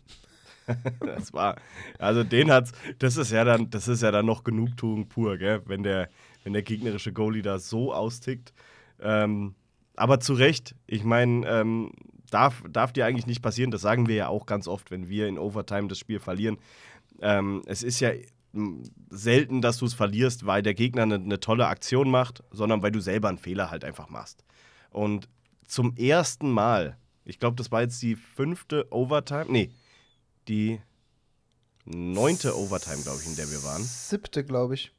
[1.00, 1.56] das war,
[1.98, 5.60] also den hat's, das ist ja dann, das ist ja dann noch Genugtuung pur, gell?
[5.66, 6.08] Wenn der,
[6.44, 8.54] wenn der gegnerische Goalie da so austickt.
[9.02, 9.54] Ähm,
[9.96, 11.92] aber zu Recht, ich meine, ähm,
[12.30, 15.28] darf, darf dir eigentlich nicht passieren, das sagen wir ja auch ganz oft, wenn wir
[15.28, 16.59] in Overtime das Spiel verlieren.
[17.20, 18.11] Ähm, es ist ja
[18.52, 22.83] m, selten, dass du es verlierst, weil der Gegner eine, eine tolle Aktion macht, sondern
[22.83, 24.44] weil du selber einen Fehler halt einfach machst.
[24.90, 25.28] Und
[25.66, 29.70] zum ersten Mal, ich glaube, das war jetzt die fünfte Overtime, nee,
[30.48, 30.80] die
[31.85, 33.83] neunte Overtime, glaube ich, in der wir waren.
[33.83, 34.92] Siebte, glaube ich.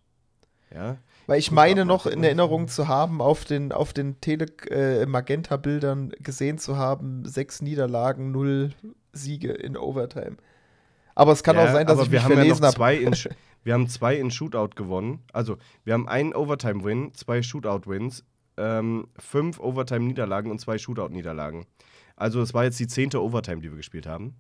[0.73, 0.97] Ja.
[1.27, 2.23] Weil ich meine noch in.
[2.23, 8.31] Erinnerung zu haben, auf den, auf den Tele äh, Magenta-Bildern gesehen zu haben, sechs Niederlagen,
[8.31, 8.73] null
[9.11, 10.37] Siege in Overtime.
[11.15, 12.75] Aber es kann ja, auch sein, dass ich wir mich ja verlesen habe.
[12.75, 13.31] zwei in, Sh-
[13.63, 15.23] wir haben zwei in Shootout gewonnen.
[15.33, 18.23] Also, wir haben einen Overtime-Win, zwei Shootout-Wins,
[18.57, 21.65] ähm, fünf Overtime-Niederlagen und zwei Shootout-Niederlagen.
[22.17, 24.35] Also, es war jetzt die zehnte Overtime, die wir gespielt haben.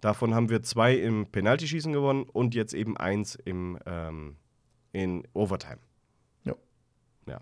[0.00, 4.36] Davon haben wir zwei im Penaltyschießen gewonnen und jetzt eben eins im, ähm,
[4.92, 5.78] in Overtime.
[7.28, 7.40] Ja.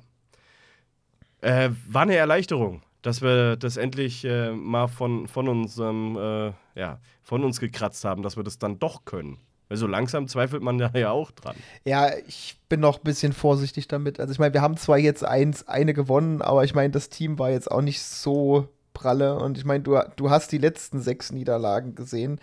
[1.40, 6.98] Äh, war eine Erleichterung, dass wir das endlich äh, mal von, von, unserem, äh, ja,
[7.22, 9.38] von uns gekratzt haben, dass wir das dann doch können.
[9.68, 11.56] Weil so langsam zweifelt man da ja auch dran.
[11.84, 14.20] Ja, ich bin noch ein bisschen vorsichtig damit.
[14.20, 17.38] Also ich meine, wir haben zwar jetzt eins, eine gewonnen, aber ich meine, das Team
[17.38, 19.36] war jetzt auch nicht so pralle.
[19.36, 22.40] Und ich meine, du, du hast die letzten sechs Niederlagen gesehen.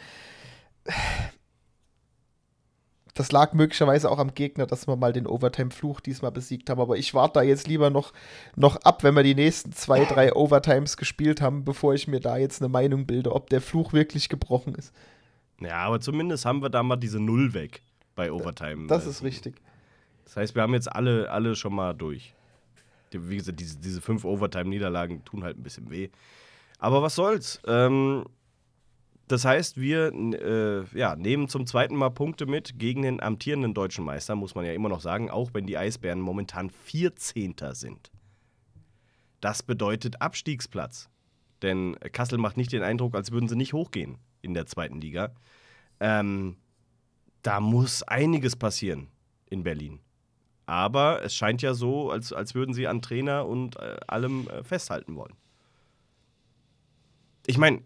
[3.13, 6.81] Das lag möglicherweise auch am Gegner, dass wir mal den Overtime-Fluch diesmal besiegt haben.
[6.81, 8.11] Aber ich warte da jetzt lieber noch,
[8.55, 12.37] noch ab, wenn wir die nächsten zwei, drei Overtimes gespielt haben, bevor ich mir da
[12.37, 14.93] jetzt eine Meinung bilde, ob der Fluch wirklich gebrochen ist.
[15.59, 17.83] Ja, aber zumindest haben wir da mal diese Null weg
[18.15, 18.87] bei Overtime.
[18.87, 19.61] Das ist richtig.
[20.25, 22.33] Das heißt, wir haben jetzt alle, alle schon mal durch.
[23.11, 26.09] Wie gesagt, diese, diese fünf Overtime-Niederlagen tun halt ein bisschen weh.
[26.79, 27.61] Aber was soll's?
[27.67, 28.25] Ähm,
[29.27, 34.03] das heißt, wir äh, ja, nehmen zum zweiten Mal Punkte mit gegen den amtierenden deutschen
[34.03, 37.55] Meister, muss man ja immer noch sagen, auch wenn die Eisbären momentan 14.
[37.71, 38.11] sind.
[39.39, 41.09] Das bedeutet Abstiegsplatz.
[41.61, 45.33] Denn Kassel macht nicht den Eindruck, als würden sie nicht hochgehen in der zweiten Liga.
[46.01, 46.57] Ähm,
[47.41, 49.07] da muss einiges passieren
[49.49, 49.99] in Berlin.
[50.65, 54.63] Aber es scheint ja so, als, als würden sie an Trainer und äh, allem äh,
[54.63, 55.35] festhalten wollen.
[57.45, 57.81] Ich meine,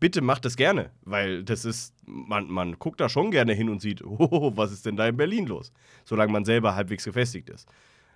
[0.00, 3.80] bitte macht das gerne, weil das ist, man, man guckt da schon gerne hin und
[3.80, 5.72] sieht, oh, was ist denn da in Berlin los?
[6.04, 7.68] Solange man selber halbwegs gefestigt ist.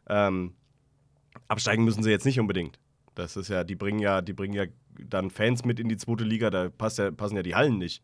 [0.08, 0.54] Ähm,
[1.48, 2.78] absteigen müssen sie jetzt nicht unbedingt.
[3.14, 4.64] Das ist ja, die bringen ja, die bringen ja
[4.98, 8.02] dann Fans mit in die zweite Liga, da passt ja, passen ja die Hallen nicht.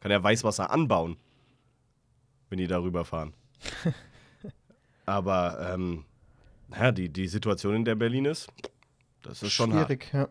[0.00, 1.16] Kann ja Weißwasser anbauen,
[2.48, 3.34] wenn die darüber fahren.
[5.06, 6.04] Aber ähm,
[6.70, 8.48] ja, die, die Situation, in der Berlin ist,
[9.22, 9.88] das ist schon hart.
[9.88, 10.28] Schwierig, ja.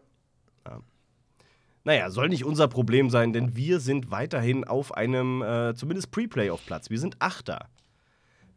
[1.85, 6.89] Naja, soll nicht unser Problem sein, denn wir sind weiterhin auf einem äh, zumindest Pre-Playoff-Platz.
[6.89, 7.69] Wir sind Achter.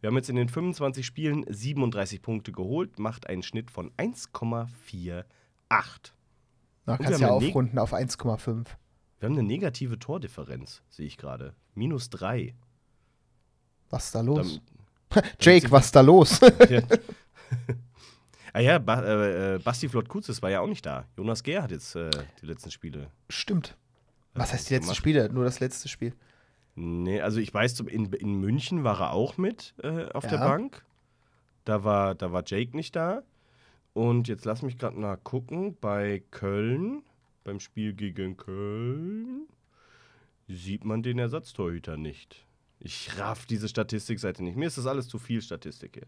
[0.01, 5.23] Wir haben jetzt in den 25 Spielen 37 Punkte geholt, macht einen Schnitt von 1,48.
[6.85, 8.65] Na, kannst ja aufrunden auf 1,5.
[9.19, 11.53] Wir haben eine negative Tordifferenz, sehe ich gerade.
[11.75, 12.55] Minus 3.
[13.89, 14.59] Was ist da los?
[15.09, 16.39] Dann- Jake, was ist da los?
[18.53, 21.05] Ah ja, ba äh, äh, Basti Flott-Kutzes war ja auch nicht da.
[21.17, 22.09] Jonas Gehr hat jetzt äh,
[22.41, 23.11] die letzten Spiele.
[23.29, 23.77] Stimmt.
[24.33, 24.97] Was äh, heißt die letzten gemacht.
[24.97, 25.29] Spiele?
[25.31, 26.13] Nur das letzte Spiel.
[26.75, 30.47] Nee, also ich weiß, in, in München war er auch mit äh, auf der Ja.
[30.47, 30.85] Bank.
[31.65, 33.21] Da war, da war Jake nicht da.
[33.93, 35.75] Und jetzt lass mich gerade mal gucken.
[35.81, 37.03] Bei Köln,
[37.43, 39.47] beim Spiel gegen Köln,
[40.47, 42.45] sieht man den Ersatztorhüter nicht.
[42.79, 44.55] Ich raff diese Statistikseite nicht.
[44.55, 46.07] Mir ist das alles zu viel Statistik hier.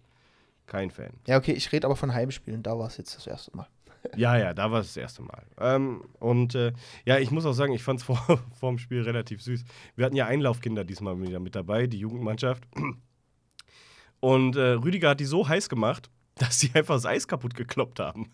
[0.72, 1.12] Kein Fan.
[1.28, 2.64] Ja, okay, ich rede aber von Heimspielen.
[2.64, 3.68] Da war es jetzt das erste Mal.
[4.16, 5.44] Ja, ja, da war es das erste Mal.
[5.60, 6.72] Ähm, und äh,
[7.06, 8.18] ja, ich muss auch sagen, ich fand es vor,
[8.58, 9.66] vor dem Spiel relativ süß.
[9.98, 12.64] Wir hatten ja Einlaufkinder diesmal wieder mit dabei, die Jugendmannschaft.
[14.22, 18.00] Und äh, Rüdiger hat die so heiß gemacht, dass die einfach das Eis kaputt gekloppt
[18.00, 18.32] haben.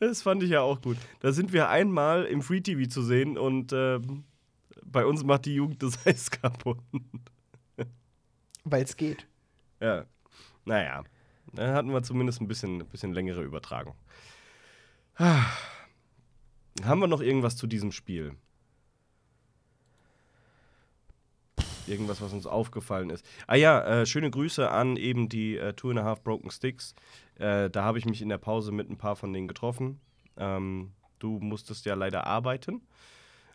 [0.00, 0.96] das fand ich ja auch gut.
[1.20, 4.24] Da sind wir einmal im Free TV zu sehen und ähm,
[4.82, 6.78] bei uns macht die Jugend das Eis kaputt.
[8.64, 9.26] Weil es geht.
[9.80, 10.04] Ja.
[10.64, 11.04] Naja.
[11.52, 13.94] Dann hatten wir zumindest ein bisschen, bisschen längere Übertragung.
[15.16, 15.44] Ah.
[16.82, 18.36] Haben wir noch irgendwas zu diesem Spiel?
[21.86, 23.24] Irgendwas, was uns aufgefallen ist.
[23.46, 26.94] Ah ja, äh, schöne Grüße an eben die äh, Two and a Half Broken Sticks.
[27.36, 30.00] Äh, da habe ich mich in der Pause mit ein paar von denen getroffen.
[30.36, 32.82] Ähm, du musstest ja leider arbeiten.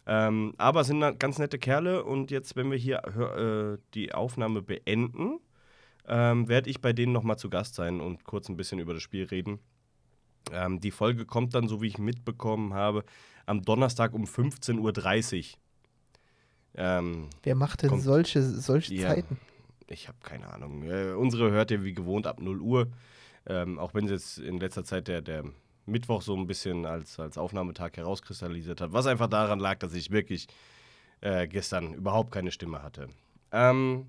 [0.06, 5.40] Ähm, aber sind ganz nette Kerle und jetzt, wenn wir hier äh, die Aufnahme beenden,
[6.08, 9.04] ähm, werde ich bei denen nochmal zu Gast sein und kurz ein bisschen über das
[9.04, 9.60] Spiel reden.
[10.52, 13.04] Ähm, die Folge kommt dann, so wie ich mitbekommen habe,
[13.46, 15.60] am Donnerstag um 15.30 Uhr.
[16.76, 19.10] Ähm, Wer macht denn Kommt- solche, solche Ja.
[19.10, 19.38] Zeiten?
[19.88, 20.84] ich habe keine Ahnung.
[20.84, 22.88] Äh, unsere hört ihr wie gewohnt ab 0 Uhr.
[23.48, 25.44] Ähm, auch wenn es jetzt in letzter Zeit der, der
[25.86, 28.94] Mittwoch so ein bisschen als, als Aufnahmetag herauskristallisiert hat.
[28.94, 30.48] Was einfach daran lag, dass ich wirklich
[31.22, 33.08] äh, gestern überhaupt keine Stimme hatte.
[33.52, 34.06] Ähm,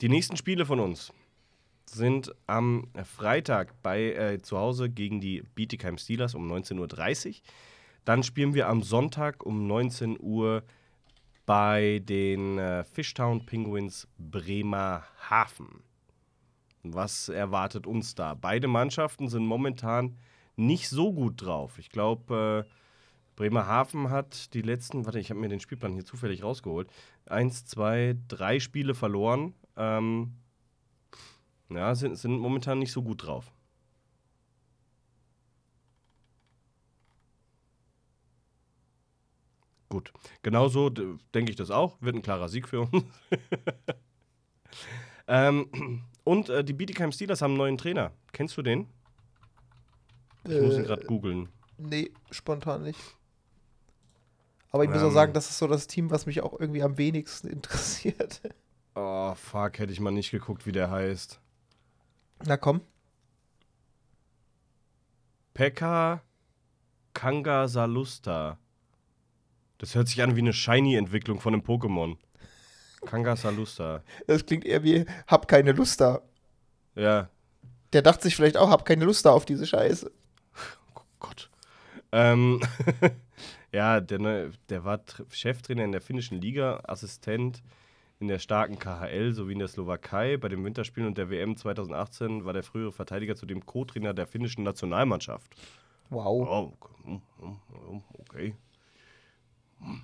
[0.00, 1.12] die nächsten Spiele von uns
[1.86, 7.34] sind am Freitag bei äh, zu Hause gegen die Bietigheim Steelers um 19.30 Uhr.
[8.04, 10.62] Dann spielen wir am Sonntag um 19 Uhr
[11.46, 15.82] bei den äh, Fishtown Penguins Bremerhaven.
[16.82, 18.34] Was erwartet uns da?
[18.34, 20.16] Beide Mannschaften sind momentan
[20.56, 21.78] nicht so gut drauf.
[21.78, 22.74] Ich glaube, äh,
[23.36, 26.90] Bremerhaven hat die letzten, warte, ich habe mir den Spielplan hier zufällig rausgeholt.
[27.26, 29.54] Eins, zwei, drei Spiele verloren.
[29.78, 30.32] Ähm,
[31.70, 33.52] ja, sind, sind momentan nicht so gut drauf.
[39.88, 40.12] Gut,
[40.42, 41.96] genauso denke ich das auch.
[42.02, 43.04] Wird ein klarer Sieg für uns.
[45.28, 48.12] ähm, und äh, die Bietigheim Steelers haben einen neuen Trainer.
[48.32, 48.86] Kennst du den?
[50.44, 51.48] Ich muss ihn Äh, gerade googeln.
[51.78, 53.00] Nee, spontan nicht.
[54.70, 55.08] Aber ich muss Ähm.
[55.08, 58.42] auch sagen, das ist so das Team, was mich auch irgendwie am wenigsten interessiert.
[59.00, 61.40] Oh, fuck, hätte ich mal nicht geguckt, wie der heißt.
[62.44, 62.80] Na komm.
[65.54, 66.20] Pekka
[67.14, 68.58] Kangasalusta.
[69.78, 72.16] Das hört sich an wie eine Shiny-Entwicklung von einem Pokémon.
[73.06, 74.02] Kangasalusta.
[74.26, 76.22] Das klingt eher wie, hab keine Lust da.
[76.96, 77.28] Ja,
[77.92, 80.10] Der dachte sich vielleicht auch, hab keine Lust da auf diese Scheiße.
[80.96, 81.50] Oh Gott.
[82.10, 82.60] Ähm,
[83.72, 87.62] ja, der, der war Tr- Cheftrainer in der finnischen Liga, Assistent
[88.20, 90.36] in der starken KHL sowie in der Slowakei.
[90.36, 94.64] Bei den Winterspielen und der WM 2018 war der frühere Verteidiger zudem Co-Trainer der finnischen
[94.64, 95.54] Nationalmannschaft.
[96.10, 96.48] Wow.
[96.48, 96.94] Oh, okay.
[97.04, 98.54] hm, hm, okay.
[99.80, 100.02] Hm.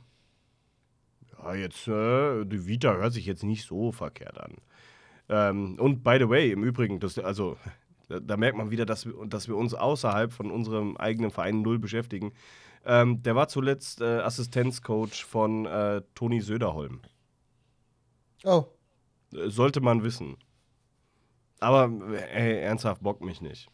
[1.39, 4.57] Ja, jetzt, äh, die Vita hört sich jetzt nicht so verkehrt an.
[5.29, 7.57] Ähm, und by the way, im Übrigen, das, also,
[8.09, 11.63] da, da merkt man wieder, dass wir, dass wir uns außerhalb von unserem eigenen Verein
[11.63, 12.33] null beschäftigen.
[12.85, 17.01] Ähm, der war zuletzt äh, Assistenzcoach von äh, Toni Söderholm.
[18.45, 18.65] Oh.
[19.31, 20.37] Sollte man wissen.
[21.61, 21.91] Aber,
[22.33, 23.69] ey, ernsthaft bockt mich nicht.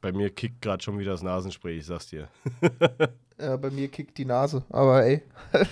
[0.00, 2.28] Bei mir kickt gerade schon wieder das Nasenspray, ich sag's dir.
[3.38, 4.64] Ja, bei mir kickt die Nase.
[4.68, 5.20] Aber ey.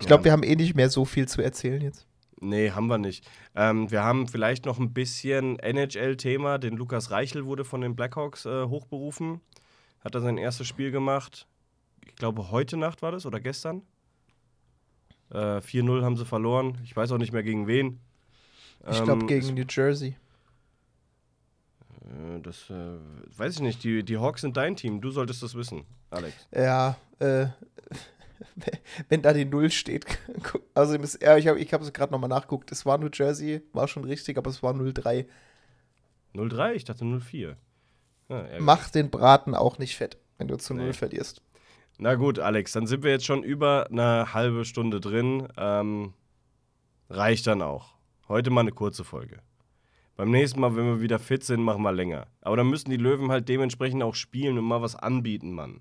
[0.00, 0.24] ich glaube, Ja.
[0.24, 2.04] wir haben eh nicht mehr so viel zu erzählen jetzt.
[2.40, 3.28] Nee, haben wir nicht.
[3.54, 6.58] Ähm, wir haben vielleicht noch ein bisschen NHL-Thema.
[6.58, 9.40] Den Lukas Reichel wurde von den Blackhawks äh, hochberufen.
[10.00, 11.46] Hat er sein erstes Spiel gemacht.
[12.06, 13.82] Ich glaube, heute Nacht war das oder gestern.
[15.30, 16.78] Äh, 4-0 haben sie verloren.
[16.84, 18.00] Ich weiß auch nicht mehr gegen wen.
[18.90, 20.16] Ich glaube, Ähm, gegen New Jersey.
[22.04, 22.96] Äh, Das äh,
[23.36, 23.84] weiß ich nicht.
[23.84, 25.00] Die, die Hawks sind dein Team.
[25.00, 26.34] Du solltest das wissen, Alex.
[26.52, 27.46] Ja, äh,
[29.08, 30.06] wenn da die Null steht.
[30.74, 32.70] Also, ja, ich habe ich hab es gerade nochmal nachgeguckt.
[32.70, 35.26] Es war New Jersey, war schon richtig, aber es war 0-3.
[36.36, 36.72] 0-3?
[36.74, 37.56] Ich dachte 0-4.
[38.28, 38.60] Ja, ärgerlich.
[38.60, 40.84] Mach den Braten auch nicht fett, wenn du zu Nee.
[40.84, 41.42] Null verlierst.
[41.98, 45.48] Na gut, Alex, dann sind wir jetzt schon über eine halbe Stunde drin.
[45.56, 46.14] Ähm,
[47.10, 47.94] reicht dann auch.
[48.28, 49.38] Heute mal eine kurze Folge.
[50.16, 52.28] Beim nächsten Mal, wenn wir wieder fit sind, machen wir länger.
[52.40, 55.80] Aber dann müssen die Löwen halt dementsprechend auch spielen und mal was anbieten, Mann.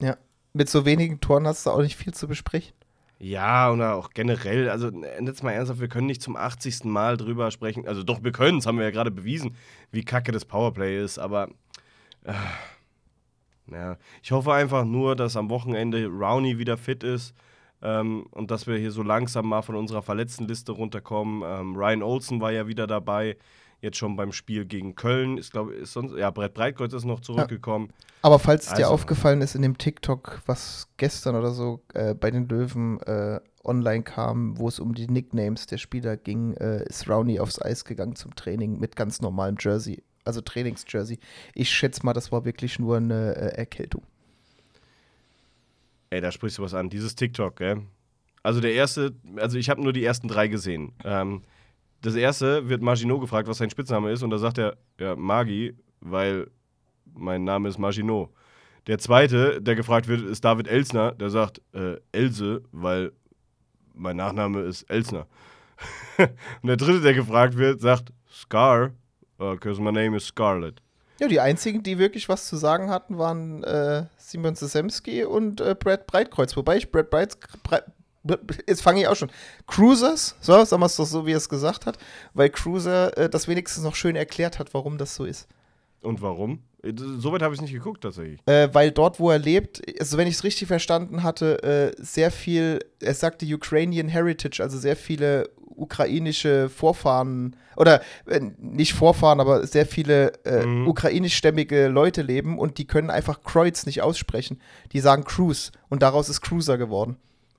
[0.00, 0.16] Ja.
[0.54, 2.74] Mit so wenigen Toren hast du auch nicht viel zu besprechen.
[3.18, 6.84] Ja, oder auch generell, also jetzt mal ernsthaft, wir können nicht zum 80.
[6.84, 7.86] Mal drüber sprechen.
[7.86, 9.56] Also doch, wir können, das haben wir ja gerade bewiesen,
[9.90, 11.48] wie kacke das Powerplay ist, aber
[12.24, 12.32] äh,
[13.70, 17.34] ja, ich hoffe einfach nur, dass am Wochenende Rowney wieder fit ist
[17.82, 21.42] ähm, und dass wir hier so langsam mal von unserer Verletztenliste runterkommen.
[21.44, 23.36] Ähm, Ryan Olsen war ja wieder dabei,
[23.80, 27.20] jetzt schon beim Spiel gegen Köln, ist glaube ist sonst, ja, Brett Breitkreuz ist noch
[27.20, 27.90] zurückgekommen.
[28.22, 32.14] Aber falls es dir Also- aufgefallen ist in dem TikTok, was gestern oder so äh,
[32.14, 36.84] bei den Löwen äh, online kam, wo es um die Nicknames der Spieler ging, äh,
[36.88, 41.18] ist Rowney aufs Eis gegangen zum Training mit ganz normalem Jersey, also Trainingsjersey.
[41.54, 44.02] Ich schätze mal, das war wirklich nur eine äh, Erkältung.
[46.10, 46.88] Ey, da sprichst du was an.
[46.88, 47.82] Dieses TikTok, gell?
[48.42, 50.92] Also der erste, also ich habe nur die ersten drei gesehen.
[51.04, 51.42] Ähm,
[52.02, 55.74] das erste wird Maginot gefragt, was sein Spitzname ist, und da sagt er, ja, Magi,
[56.00, 56.48] weil
[57.12, 58.30] mein Name ist Maginot.
[58.86, 63.12] Der zweite, der gefragt wird, ist David Elsner, der sagt, äh, Else, weil
[63.94, 65.26] mein Nachname ist Elsner.
[66.18, 68.92] und der dritte, der gefragt wird, sagt Scar,
[69.38, 70.82] because my name is Scarlett.
[71.18, 75.74] Ja, die einzigen, die wirklich was zu sagen hatten, waren äh, Simon Sesemski und äh,
[75.78, 76.56] Brad Breitkreuz.
[76.56, 77.84] Wobei ich Brad Breit, Breit
[78.66, 79.30] jetzt fange ich auch schon.
[79.66, 81.98] Cruisers, so, sagen wir es doch so, wie er es gesagt hat,
[82.34, 85.48] weil Cruiser äh, das wenigstens noch schön erklärt hat, warum das so ist.
[86.02, 86.60] Und warum?
[86.82, 88.40] Äh, Soweit habe ich nicht geguckt, tatsächlich.
[88.46, 92.30] Äh, weil dort, wo er lebt, also wenn ich es richtig verstanden hatte, äh, sehr
[92.30, 99.66] viel, er sagte Ukrainian Heritage, also sehr viele ukrainische Vorfahren, oder äh, nicht Vorfahren, aber
[99.66, 100.88] sehr viele äh, Mhm.
[100.88, 104.60] ukrainischstämmige Leute leben und die können einfach Kreuz nicht aussprechen.
[104.92, 107.16] Die sagen Cruise und daraus ist Cruiser geworden.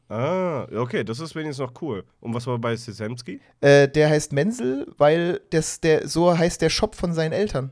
[0.10, 2.06] Ah, okay, das ist wenigstens noch cool.
[2.22, 3.42] Und was war bei Sesemski?
[3.60, 7.72] Äh, der heißt Menzel, weil das, der, so heißt der Shop von seinen Eltern.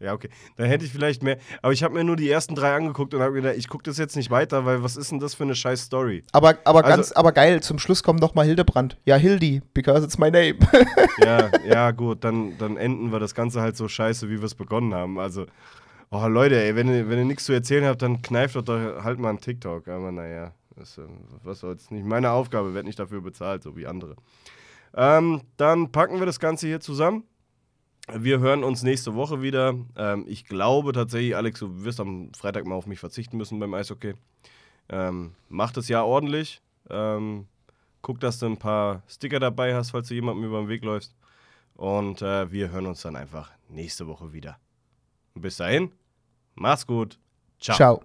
[0.00, 0.28] Ja, okay.
[0.56, 1.38] Dann hätte ich vielleicht mehr.
[1.62, 3.96] Aber ich habe mir nur die ersten drei angeguckt und habe gedacht, ich gucke das
[3.96, 6.24] jetzt nicht weiter, weil was ist denn das für eine scheiß Story?
[6.32, 8.98] Aber, aber Also- ganz, aber geil, zum Schluss kommt noch mal Hildebrand.
[9.04, 10.56] Ja, Hildi, because it's my name.
[11.24, 14.56] Ja, ja, gut, dann, dann enden wir das Ganze halt so scheiße, wie wir es
[14.56, 15.20] begonnen haben.
[15.20, 15.46] Also,
[16.10, 19.04] oh Leute, ey, wenn ihr, wenn ihr nichts zu erzählen habt, dann kneift doch da
[19.04, 19.86] halt mal einen TikTok.
[19.86, 21.02] Aber naja, das, äh,
[21.44, 21.92] was soll's.
[21.92, 24.16] Nicht meine Aufgabe, wird nicht dafür bezahlt, so wie andere.
[24.96, 27.22] Ähm, dann packen wir das Ganze hier zusammen.
[28.12, 29.74] Wir hören uns nächste Woche wieder.
[29.96, 33.72] Ähm, ich glaube tatsächlich, Alex, du wirst am Freitag mal auf mich verzichten müssen beim
[33.72, 34.14] Eishockey.
[34.90, 36.60] Ähm, mach das ja ordentlich.
[36.90, 37.46] Ähm,
[38.02, 41.14] guck, dass du ein paar Sticker dabei hast, falls du jemandem über den Weg läufst.
[41.74, 44.58] Und äh, wir hören uns dann einfach nächste Woche wieder.
[45.34, 45.90] Und bis dahin,
[46.54, 47.18] mach's gut.
[47.58, 47.76] Ciao.
[47.76, 48.02] Ciao.